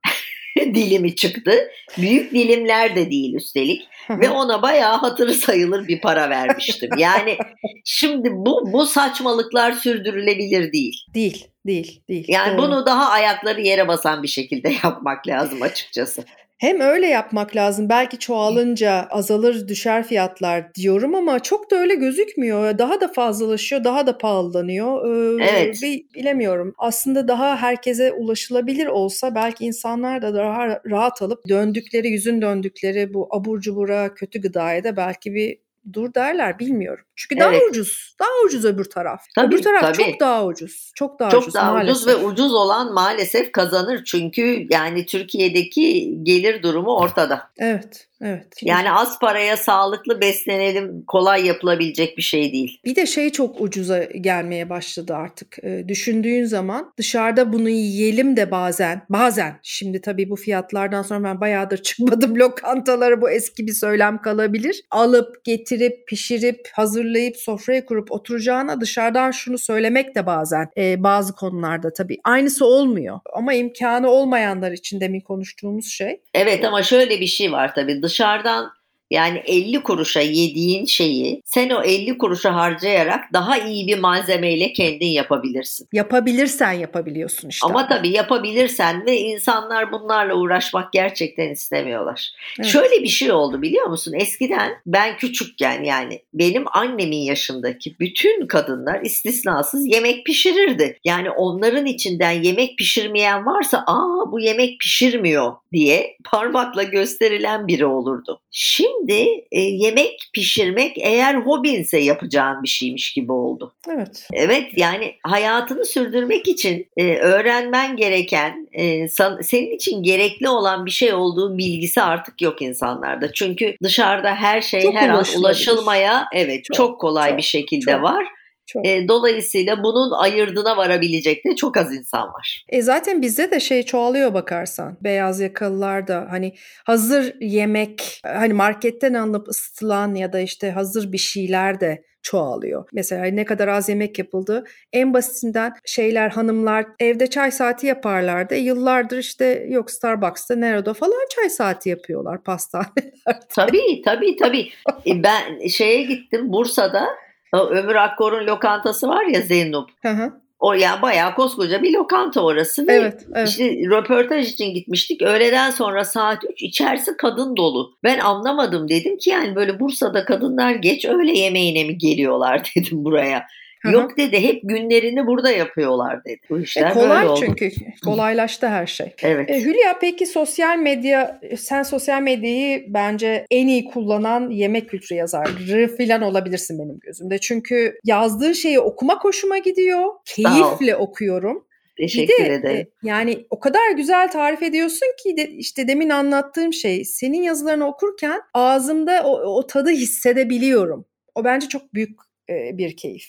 dilimi 0.75 1.14
çıktı. 1.14 1.70
Büyük 1.99 2.33
dilimler 2.33 2.96
de 2.96 3.11
değil 3.11 3.35
üstelik. 3.35 3.83
Ve 4.11 4.31
ona 4.31 4.62
bayağı 4.62 4.96
hatırı 4.96 5.35
sayılır 5.35 5.88
bir 5.88 6.01
para 6.01 6.31
vermiştim. 6.31 6.90
Yani 6.99 7.38
şimdi 7.85 8.29
bu 8.33 8.73
bu 8.73 8.87
saçmalıklar 8.87 9.73
sürdürülebilir 9.73 10.73
değil. 10.73 10.94
Değil, 11.14 11.46
değil, 11.66 12.01
değil. 12.09 12.25
Yani 12.29 12.59
Doğru. 12.59 12.66
bunu 12.66 12.87
daha 12.87 13.11
ayakları 13.11 13.61
yere 13.61 13.88
basan 13.88 14.23
bir 14.23 14.29
şekilde 14.29 14.68
yapmak 14.85 15.29
lazım 15.29 15.62
açıkçası. 15.62 16.25
Hem 16.61 16.81
öyle 16.81 17.07
yapmak 17.07 17.57
lazım. 17.57 17.88
Belki 17.88 18.18
çoğalınca 18.18 19.07
azalır 19.11 19.68
düşer 19.68 20.07
fiyatlar 20.07 20.75
diyorum 20.75 21.14
ama 21.14 21.38
çok 21.38 21.70
da 21.70 21.77
öyle 21.77 21.94
gözükmüyor. 21.94 22.79
Daha 22.79 23.01
da 23.01 23.09
fazlalaşıyor, 23.09 23.85
daha 23.85 24.07
da 24.07 24.18
pahalanıyor. 24.18 25.07
Ee, 25.40 25.44
evet. 25.51 25.79
Bir, 25.83 26.05
bilemiyorum. 26.14 26.75
Aslında 26.79 27.29
daha 27.29 27.57
herkese 27.57 28.12
ulaşılabilir 28.12 28.87
olsa 28.87 29.35
belki 29.35 29.64
insanlar 29.64 30.23
da 30.23 30.35
daha 30.35 30.81
rahat 30.90 31.23
alıp 31.23 31.49
döndükleri, 31.49 32.09
yüzün 32.09 32.42
döndükleri 32.42 33.14
bu 33.14 33.29
abur 33.31 33.61
cubura, 33.61 34.14
kötü 34.14 34.40
gıdaya 34.40 34.85
da 34.85 34.96
belki 34.96 35.35
bir 35.35 35.59
dur 35.92 36.14
derler 36.14 36.59
bilmiyorum. 36.59 37.05
Çünkü 37.20 37.40
daha 37.40 37.52
evet. 37.52 37.62
ucuz. 37.70 38.16
Daha 38.20 38.28
ucuz 38.46 38.64
öbür 38.64 38.85
taraf. 38.85 39.24
Tabii, 39.35 39.54
öbür 39.54 39.62
taraf 39.62 39.83
tabii. 39.83 39.96
çok 39.96 40.20
daha 40.20 40.46
ucuz. 40.46 40.92
Çok 40.94 41.20
daha 41.20 41.30
çok 41.30 41.42
ucuz 41.42 41.54
daha 41.54 41.72
maalesef. 41.72 41.96
ucuz 41.96 42.06
ve 42.06 42.16
ucuz 42.16 42.54
olan 42.54 42.92
maalesef 42.92 43.52
kazanır. 43.52 44.04
Çünkü 44.04 44.66
yani 44.70 45.06
Türkiye'deki 45.06 46.18
gelir 46.22 46.62
durumu 46.62 46.96
ortada. 46.96 47.50
Evet. 47.59 48.06
Evet. 48.22 48.46
Yani 48.62 48.92
az 48.92 49.18
paraya 49.18 49.56
sağlıklı 49.56 50.20
beslenelim 50.20 51.04
kolay 51.06 51.46
yapılabilecek 51.46 52.16
bir 52.16 52.22
şey 52.22 52.52
değil. 52.52 52.80
Bir 52.85 52.96
de 52.96 53.06
şey 53.06 53.30
çok 53.30 53.61
ucuza 53.61 54.04
gelmeye 54.04 54.70
başladı 54.70 55.14
artık. 55.14 55.64
E, 55.64 55.88
düşündüğün 55.88 56.44
zaman 56.44 56.92
dışarıda 56.96 57.52
bunu 57.52 57.68
yiyelim 57.68 58.37
de 58.37 58.50
bazen 58.50 59.02
bazen 59.09 59.59
şimdi 59.62 60.00
tabii 60.00 60.30
bu 60.30 60.37
fiyatlardan 60.37 61.02
sonra 61.02 61.24
ben 61.24 61.40
bayağıdır 61.40 61.78
çıkmadım 61.83 62.38
lokantalara 62.38 63.22
bu 63.22 63.30
eski 63.30 63.66
bir 63.66 63.72
söylem 63.72 64.22
kalabilir. 64.22 64.83
Alıp 64.90 65.44
getirip 65.44 66.09
pişirip 66.09 66.68
hazırlayıp 66.72 67.10
sofraya 67.37 67.87
kurup 67.87 68.12
oturacağına 68.12 68.81
dışarıdan 68.81 69.31
şunu 69.31 69.59
söylemek 69.59 70.14
de 70.14 70.27
bazen 70.27 70.70
e, 70.77 71.03
bazı 71.03 71.35
konularda 71.35 71.92
tabii 71.92 72.18
aynısı 72.25 72.66
olmuyor. 72.66 73.20
Ama 73.35 73.55
imkanı 73.55 74.09
olmayanlar 74.09 74.73
için 74.73 75.01
demin 75.01 75.20
konuştuğumuz 75.20 75.87
şey. 75.87 76.20
Evet 76.35 76.64
ama 76.64 76.83
şöyle 76.83 77.20
bir 77.20 77.27
şey 77.27 77.53
var 77.53 77.75
tabii 77.75 78.03
dışarıdan 78.03 78.79
yani 79.11 79.42
50 79.46 79.83
kuruşa 79.83 80.20
yediğin 80.20 80.85
şeyi 80.85 81.42
sen 81.44 81.70
o 81.70 81.83
50 81.83 82.18
kuruşa 82.18 82.55
harcayarak 82.55 83.33
daha 83.33 83.59
iyi 83.59 83.87
bir 83.87 83.99
malzemeyle 83.99 84.73
kendin 84.73 85.07
yapabilirsin. 85.07 85.88
Yapabilirsen 85.92 86.73
yapabiliyorsun 86.73 87.49
işte. 87.49 87.66
Ama 87.66 87.88
tabii 87.88 88.09
yapabilirsen 88.09 89.07
ve 89.07 89.16
insanlar 89.16 89.92
bunlarla 89.92 90.35
uğraşmak 90.35 90.92
gerçekten 90.92 91.51
istemiyorlar. 91.51 92.31
Evet. 92.59 92.68
Şöyle 92.70 93.03
bir 93.03 93.09
şey 93.09 93.33
oldu 93.33 93.62
biliyor 93.62 93.87
musun? 93.87 94.12
Eskiden 94.16 94.73
ben 94.87 95.16
küçükken 95.16 95.85
yani 95.85 96.23
benim 96.35 96.64
annemin 96.73 97.23
yaşındaki 97.23 97.96
bütün 98.01 98.46
kadınlar 98.46 99.01
istisnasız 99.01 99.87
yemek 99.87 100.27
pişirirdi. 100.27 100.99
Yani 101.05 101.31
onların 101.31 101.87
içinden 101.87 102.42
yemek 102.42 102.79
pişirmeyen 102.79 103.46
varsa 103.46 103.85
aa 103.87 104.33
bu 104.33 104.40
yemek 104.40 104.81
pişirmiyor 104.81 105.53
diye 105.72 106.16
parmakla 106.24 106.83
gösterilen 106.83 107.68
biri 107.68 107.87
olurdu. 107.87 108.40
Şimdi 108.50 109.44
e, 109.52 109.61
yemek 109.61 110.30
pişirmek 110.35 110.98
eğer 110.98 111.35
hobinse 111.35 111.98
yapacağın 111.98 112.62
bir 112.62 112.68
şeymiş 112.68 113.12
gibi 113.12 113.33
oldu. 113.33 113.72
Evet. 113.88 114.28
Evet 114.33 114.66
yani 114.76 115.14
hayatını 115.22 115.85
sürdürmek 115.85 116.48
için 116.48 116.87
e, 116.96 117.16
öğrenmen 117.16 117.96
gereken, 117.96 118.68
e, 118.72 119.09
san, 119.09 119.40
senin 119.40 119.70
için 119.70 120.02
gerekli 120.02 120.48
olan 120.48 120.87
bir 120.87 120.90
şey 120.90 121.14
olduğu 121.14 121.59
bilgisi 121.59 122.02
artık 122.02 122.42
yok 122.42 122.62
insanlarda. 122.62 123.33
Çünkü 123.33 123.76
dışarıda 123.83 124.35
her 124.35 124.61
şey 124.61 124.83
Çok 124.83 124.94
her 124.94 125.09
an 125.09 125.24
ulaşılmaya 125.38 126.26
evet 126.33 126.64
çok, 126.64 126.76
Çok, 126.76 127.00
kolay 127.00 127.28
çok, 127.28 127.38
bir 127.38 127.42
şekilde 127.42 127.92
çok. 127.92 128.02
var. 128.02 128.26
Çok. 128.72 128.87
E, 128.87 129.09
dolayısıyla 129.09 129.83
bunun 129.83 130.11
ayırdına 130.11 130.76
varabilecek 130.76 131.44
de 131.44 131.56
çok 131.56 131.76
az 131.76 131.94
insan 131.94 132.28
var. 132.28 132.64
E 132.68 132.83
zaten 132.83 133.22
bizde 133.22 133.50
de 133.50 133.61
şey 133.61 133.83
çoğalıyor 133.83 134.35
bakarsan. 134.35 134.96
Beyaz 135.00 135.40
yakalılar 135.40 136.06
da 136.06 136.26
hani 136.30 136.54
hazır 136.85 137.35
yemek 137.40 138.20
hani 138.22 138.54
marketten 138.54 139.14
alınıp 139.14 139.48
ısıtılan 139.48 140.14
ya 140.14 140.33
da 140.33 140.40
işte 140.40 140.70
hazır 140.70 141.12
bir 141.12 141.18
şeyler 141.18 141.80
de 141.80 142.04
çoğalıyor. 142.22 142.85
Mesela 142.92 143.24
ne 143.24 143.44
kadar 143.44 143.68
az 143.68 143.88
yemek 143.88 144.18
yapıldı. 144.18 144.64
En 144.92 145.14
basitinden 145.14 145.72
şeyler 145.85 146.30
hanımlar 146.30 146.87
evde 147.00 147.26
çay 147.26 147.50
saati 147.50 147.87
yaparlardı. 147.87 148.54
Yıllardır 148.54 149.18
işte 149.18 149.66
yok 149.68 149.90
Starbucks'ta 149.90 150.56
nerede 150.56 150.94
falan 150.94 151.26
çay 151.37 151.50
saati 151.50 151.88
yapıyorlar 151.88 152.42
pastanelerde. 152.42 153.12
Tabii 153.48 154.02
tabii 154.04 154.37
tabii. 154.37 154.68
E, 155.06 155.22
ben 155.22 155.66
şeye 155.66 156.02
gittim 156.02 156.52
Bursa'da 156.52 157.06
Ömür 157.52 157.94
Akkor'un 157.94 158.46
lokantası 158.46 159.08
var 159.08 159.24
ya 159.24 159.40
Zeynep. 159.40 159.88
Hı 160.02 160.08
hı. 160.08 160.32
O 160.60 160.72
yani 160.72 161.02
bayağı 161.02 161.34
koskoca 161.34 161.82
bir 161.82 161.92
lokanta 161.92 162.40
orası 162.40 162.86
ve 162.86 162.92
evet, 162.92 163.26
evet. 163.34 163.48
İşte 163.48 163.64
röportaj 163.64 164.52
için 164.52 164.74
gitmiştik. 164.74 165.22
Öğleden 165.22 165.70
sonra 165.70 166.04
saat 166.04 166.44
3 166.50 166.62
içerisi 166.62 167.16
kadın 167.16 167.56
dolu. 167.56 167.92
Ben 168.04 168.18
anlamadım 168.18 168.88
dedim 168.88 169.18
ki 169.18 169.30
yani 169.30 169.56
böyle 169.56 169.80
Bursa'da 169.80 170.24
kadınlar 170.24 170.74
geç 170.74 171.04
öğle 171.04 171.38
yemeğine 171.38 171.84
mi 171.84 171.98
geliyorlar 171.98 172.72
dedim 172.76 173.04
buraya. 173.04 173.46
Hı 173.80 173.88
hı. 173.88 173.92
Yok 173.92 174.16
dedi 174.16 174.40
hep 174.40 174.60
günlerini 174.64 175.26
burada 175.26 175.50
yapıyorlar 175.50 176.24
dedi. 176.24 176.40
Bu 176.50 176.58
E 176.58 176.62
işler 176.62 176.94
kolay 176.94 177.18
böyle 177.22 177.28
oldu. 177.28 177.40
çünkü 177.46 177.70
kolaylaştı 178.04 178.68
her 178.68 178.86
şey. 178.86 179.14
Evet. 179.22 179.50
E, 179.50 179.60
Hülya 179.60 179.98
peki 180.00 180.26
sosyal 180.26 180.78
medya 180.78 181.40
sen 181.58 181.82
sosyal 181.82 182.22
medyayı 182.22 182.84
bence 182.88 183.46
en 183.50 183.66
iyi 183.66 183.84
kullanan 183.84 184.50
yemek 184.50 184.88
kültürü 184.90 185.18
yazarı 185.18 185.96
falan 185.96 186.22
olabilirsin 186.22 186.78
benim 186.78 186.98
gözümde. 187.00 187.38
Çünkü 187.38 187.98
yazdığın 188.04 188.52
şeyi 188.52 188.80
okumak 188.80 189.24
hoşuma 189.24 189.58
gidiyor. 189.58 190.04
Keyifle 190.24 190.96
okuyorum. 190.96 191.64
Bir 191.98 192.02
Teşekkür 192.04 192.44
de 192.44 192.54
ederim. 192.54 192.76
e, 192.76 193.08
yani 193.08 193.46
o 193.50 193.60
kadar 193.60 193.90
güzel 193.96 194.30
tarif 194.30 194.62
ediyorsun 194.62 195.06
ki 195.22 195.36
de, 195.36 195.48
işte 195.50 195.88
demin 195.88 196.10
anlattığım 196.10 196.72
şey 196.72 197.04
senin 197.04 197.42
yazılarını 197.42 197.86
okurken 197.86 198.40
ağzımda 198.54 199.22
o, 199.24 199.30
o 199.58 199.66
tadı 199.66 199.90
hissedebiliyorum. 199.90 201.04
O 201.34 201.44
bence 201.44 201.68
çok 201.68 201.94
büyük 201.94 202.10
e, 202.50 202.78
bir 202.78 202.96
keyif. 202.96 203.24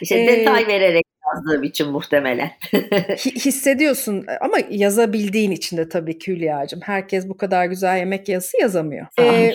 İşte 0.00 0.22
e, 0.22 0.26
detay 0.26 0.66
vererek 0.66 1.04
yazdığım 1.34 1.62
için 1.62 1.88
muhtemelen. 1.88 2.50
Hi- 2.72 3.34
hissediyorsun 3.34 4.26
ama 4.40 4.56
yazabildiğin 4.70 5.50
için 5.50 5.76
de 5.76 5.88
tabii 5.88 6.18
ki 6.18 6.32
Hülya'cığım. 6.32 6.80
Herkes 6.80 7.28
bu 7.28 7.36
kadar 7.36 7.66
güzel 7.66 7.98
yemek 7.98 8.28
yazısı 8.28 8.60
yazamıyor. 8.60 9.06
Ee, 9.20 9.54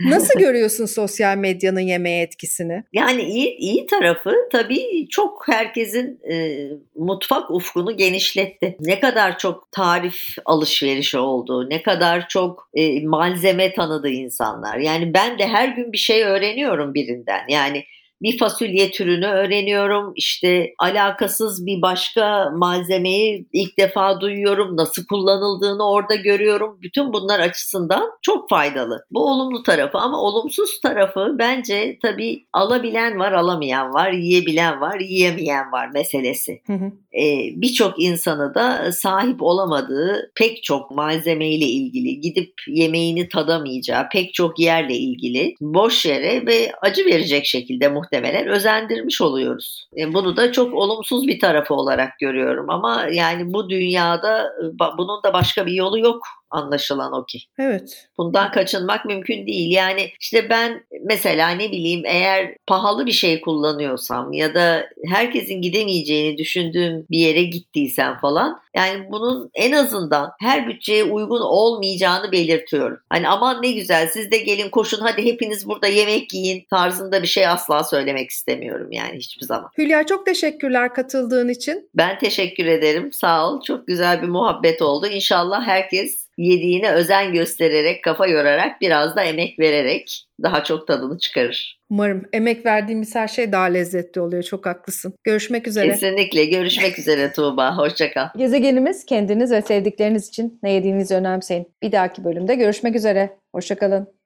nasıl 0.08 0.40
görüyorsun 0.40 0.86
sosyal 0.86 1.36
medyanın 1.36 1.80
yemeğe 1.80 2.22
etkisini? 2.22 2.84
Yani 2.92 3.22
iyi 3.22 3.56
iyi 3.56 3.86
tarafı 3.86 4.34
tabii 4.52 5.08
çok 5.10 5.48
herkesin 5.48 6.20
e, 6.32 6.58
mutfak 6.96 7.50
ufkunu 7.50 7.96
genişletti. 7.96 8.76
Ne 8.80 9.00
kadar 9.00 9.38
çok 9.38 9.72
tarif 9.72 10.36
alışverişi 10.44 11.18
oldu, 11.18 11.70
ne 11.70 11.82
kadar 11.82 12.28
çok 12.28 12.70
e, 12.74 13.06
malzeme 13.06 13.74
tanıdı 13.74 14.08
insanlar. 14.08 14.78
Yani 14.78 15.14
ben 15.14 15.38
de 15.38 15.46
her 15.46 15.68
gün 15.68 15.92
bir 15.92 15.98
şey 15.98 16.24
öğreniyorum 16.24 16.94
birinden. 16.94 17.40
Yani 17.48 17.84
bir 18.24 18.38
fasulye 18.38 18.90
türünü 18.90 19.26
öğreniyorum. 19.26 20.12
İşte 20.16 20.74
alakasız 20.78 21.66
bir 21.66 21.82
başka 21.82 22.50
malzemeyi 22.56 23.46
ilk 23.52 23.78
defa 23.78 24.20
duyuyorum. 24.20 24.76
Nasıl 24.76 25.06
kullanıldığını 25.06 25.90
orada 25.90 26.14
görüyorum. 26.14 26.78
Bütün 26.82 27.12
bunlar 27.12 27.40
açısından 27.40 28.10
çok 28.22 28.50
faydalı. 28.50 29.04
Bu 29.10 29.30
olumlu 29.30 29.62
tarafı 29.62 29.98
ama 29.98 30.20
olumsuz 30.20 30.80
tarafı 30.80 31.36
bence 31.38 31.98
tabii 32.02 32.46
alabilen 32.52 33.18
var, 33.18 33.32
alamayan 33.32 33.94
var, 33.94 34.12
yiyebilen 34.12 34.80
var, 34.80 35.00
yiyemeyen 35.00 35.72
var 35.72 35.88
meselesi. 35.94 36.60
Hı 36.66 36.72
hı. 36.72 36.92
Ee, 37.20 37.44
Birçok 37.54 38.02
insanı 38.02 38.54
da 38.54 38.92
sahip 38.92 39.42
olamadığı 39.42 40.32
pek 40.36 40.62
çok 40.62 40.90
malzemeyle 40.90 41.64
ilgili 41.64 42.20
gidip 42.20 42.52
yemeğini 42.68 43.28
tadamayacağı 43.28 44.08
pek 44.12 44.34
çok 44.34 44.58
yerle 44.58 44.94
ilgili 44.94 45.54
boş 45.60 46.06
yere 46.06 46.46
ve 46.46 46.72
acı 46.82 47.06
verecek 47.06 47.46
şekilde 47.46 47.88
muhtemelen 47.88 48.13
özendirmiş 48.48 49.20
oluyoruz. 49.20 49.88
E, 49.98 50.14
Bunu 50.14 50.36
da 50.36 50.52
çok 50.52 50.74
olumsuz 50.74 51.26
bir 51.26 51.40
tarafı 51.40 51.74
olarak 51.74 52.18
görüyorum 52.20 52.70
ama 52.70 53.06
yani 53.12 53.52
bu 53.52 53.70
dünyada 53.70 54.42
e, 54.44 54.64
bunun 54.98 55.22
da 55.22 55.32
başka 55.32 55.66
bir 55.66 55.72
yolu 55.72 55.98
yok 55.98 56.22
anlaşılan 56.54 57.12
o 57.12 57.24
ki. 57.24 57.38
Evet. 57.58 58.08
Bundan 58.18 58.52
kaçınmak 58.52 59.04
mümkün 59.04 59.46
değil. 59.46 59.70
Yani 59.70 60.10
işte 60.20 60.50
ben 60.50 60.84
mesela 61.04 61.50
ne 61.50 61.72
bileyim 61.72 62.02
eğer 62.06 62.56
pahalı 62.66 63.06
bir 63.06 63.12
şey 63.12 63.40
kullanıyorsam 63.40 64.32
ya 64.32 64.54
da 64.54 64.86
herkesin 65.08 65.62
gidemeyeceğini 65.62 66.38
düşündüğüm 66.38 67.06
bir 67.10 67.18
yere 67.18 67.42
gittiysem 67.42 68.18
falan 68.20 68.60
yani 68.76 69.06
bunun 69.10 69.50
en 69.54 69.72
azından 69.72 70.32
her 70.40 70.68
bütçeye 70.68 71.04
uygun 71.04 71.40
olmayacağını 71.40 72.32
belirtiyorum. 72.32 72.98
Hani 73.10 73.28
aman 73.28 73.62
ne 73.62 73.72
güzel 73.72 74.08
siz 74.08 74.30
de 74.30 74.38
gelin 74.38 74.70
koşun 74.70 75.00
hadi 75.00 75.24
hepiniz 75.24 75.68
burada 75.68 75.86
yemek 75.86 76.34
yiyin 76.34 76.66
tarzında 76.70 77.22
bir 77.22 77.26
şey 77.26 77.46
asla 77.46 77.84
söylemek 77.84 78.30
istemiyorum 78.30 78.92
yani 78.92 79.16
hiçbir 79.16 79.46
zaman. 79.46 79.70
Hülya 79.78 80.06
çok 80.06 80.26
teşekkürler 80.26 80.94
katıldığın 80.94 81.48
için. 81.48 81.90
Ben 81.94 82.18
teşekkür 82.18 82.66
ederim. 82.66 83.12
Sağ 83.12 83.50
ol. 83.50 83.62
Çok 83.62 83.86
güzel 83.86 84.22
bir 84.22 84.28
muhabbet 84.28 84.82
oldu. 84.82 85.06
İnşallah 85.06 85.66
herkes 85.66 86.23
yediğine 86.38 86.92
özen 86.92 87.32
göstererek, 87.32 88.04
kafa 88.04 88.26
yorarak, 88.26 88.80
biraz 88.80 89.16
da 89.16 89.22
emek 89.22 89.58
vererek 89.58 90.26
daha 90.42 90.64
çok 90.64 90.86
tadını 90.86 91.18
çıkarır. 91.18 91.80
Umarım 91.90 92.22
emek 92.32 92.66
verdiğimiz 92.66 93.14
her 93.14 93.28
şey 93.28 93.52
daha 93.52 93.64
lezzetli 93.64 94.20
oluyor. 94.20 94.42
Çok 94.42 94.66
haklısın. 94.66 95.14
Görüşmek 95.24 95.68
üzere. 95.68 95.88
Kesinlikle. 95.88 96.44
Görüşmek 96.44 96.98
üzere 96.98 97.32
Tuğba. 97.32 97.78
Hoşça 97.78 98.12
kal. 98.12 98.28
Gezegenimiz 98.36 99.06
kendiniz 99.06 99.52
ve 99.52 99.62
sevdikleriniz 99.62 100.28
için 100.28 100.58
ne 100.62 100.72
yediğinizi 100.72 101.14
önemseyin. 101.14 101.66
Bir 101.82 101.92
dahaki 101.92 102.24
bölümde 102.24 102.54
görüşmek 102.54 102.96
üzere. 102.96 103.38
Hoşçakalın. 103.54 104.23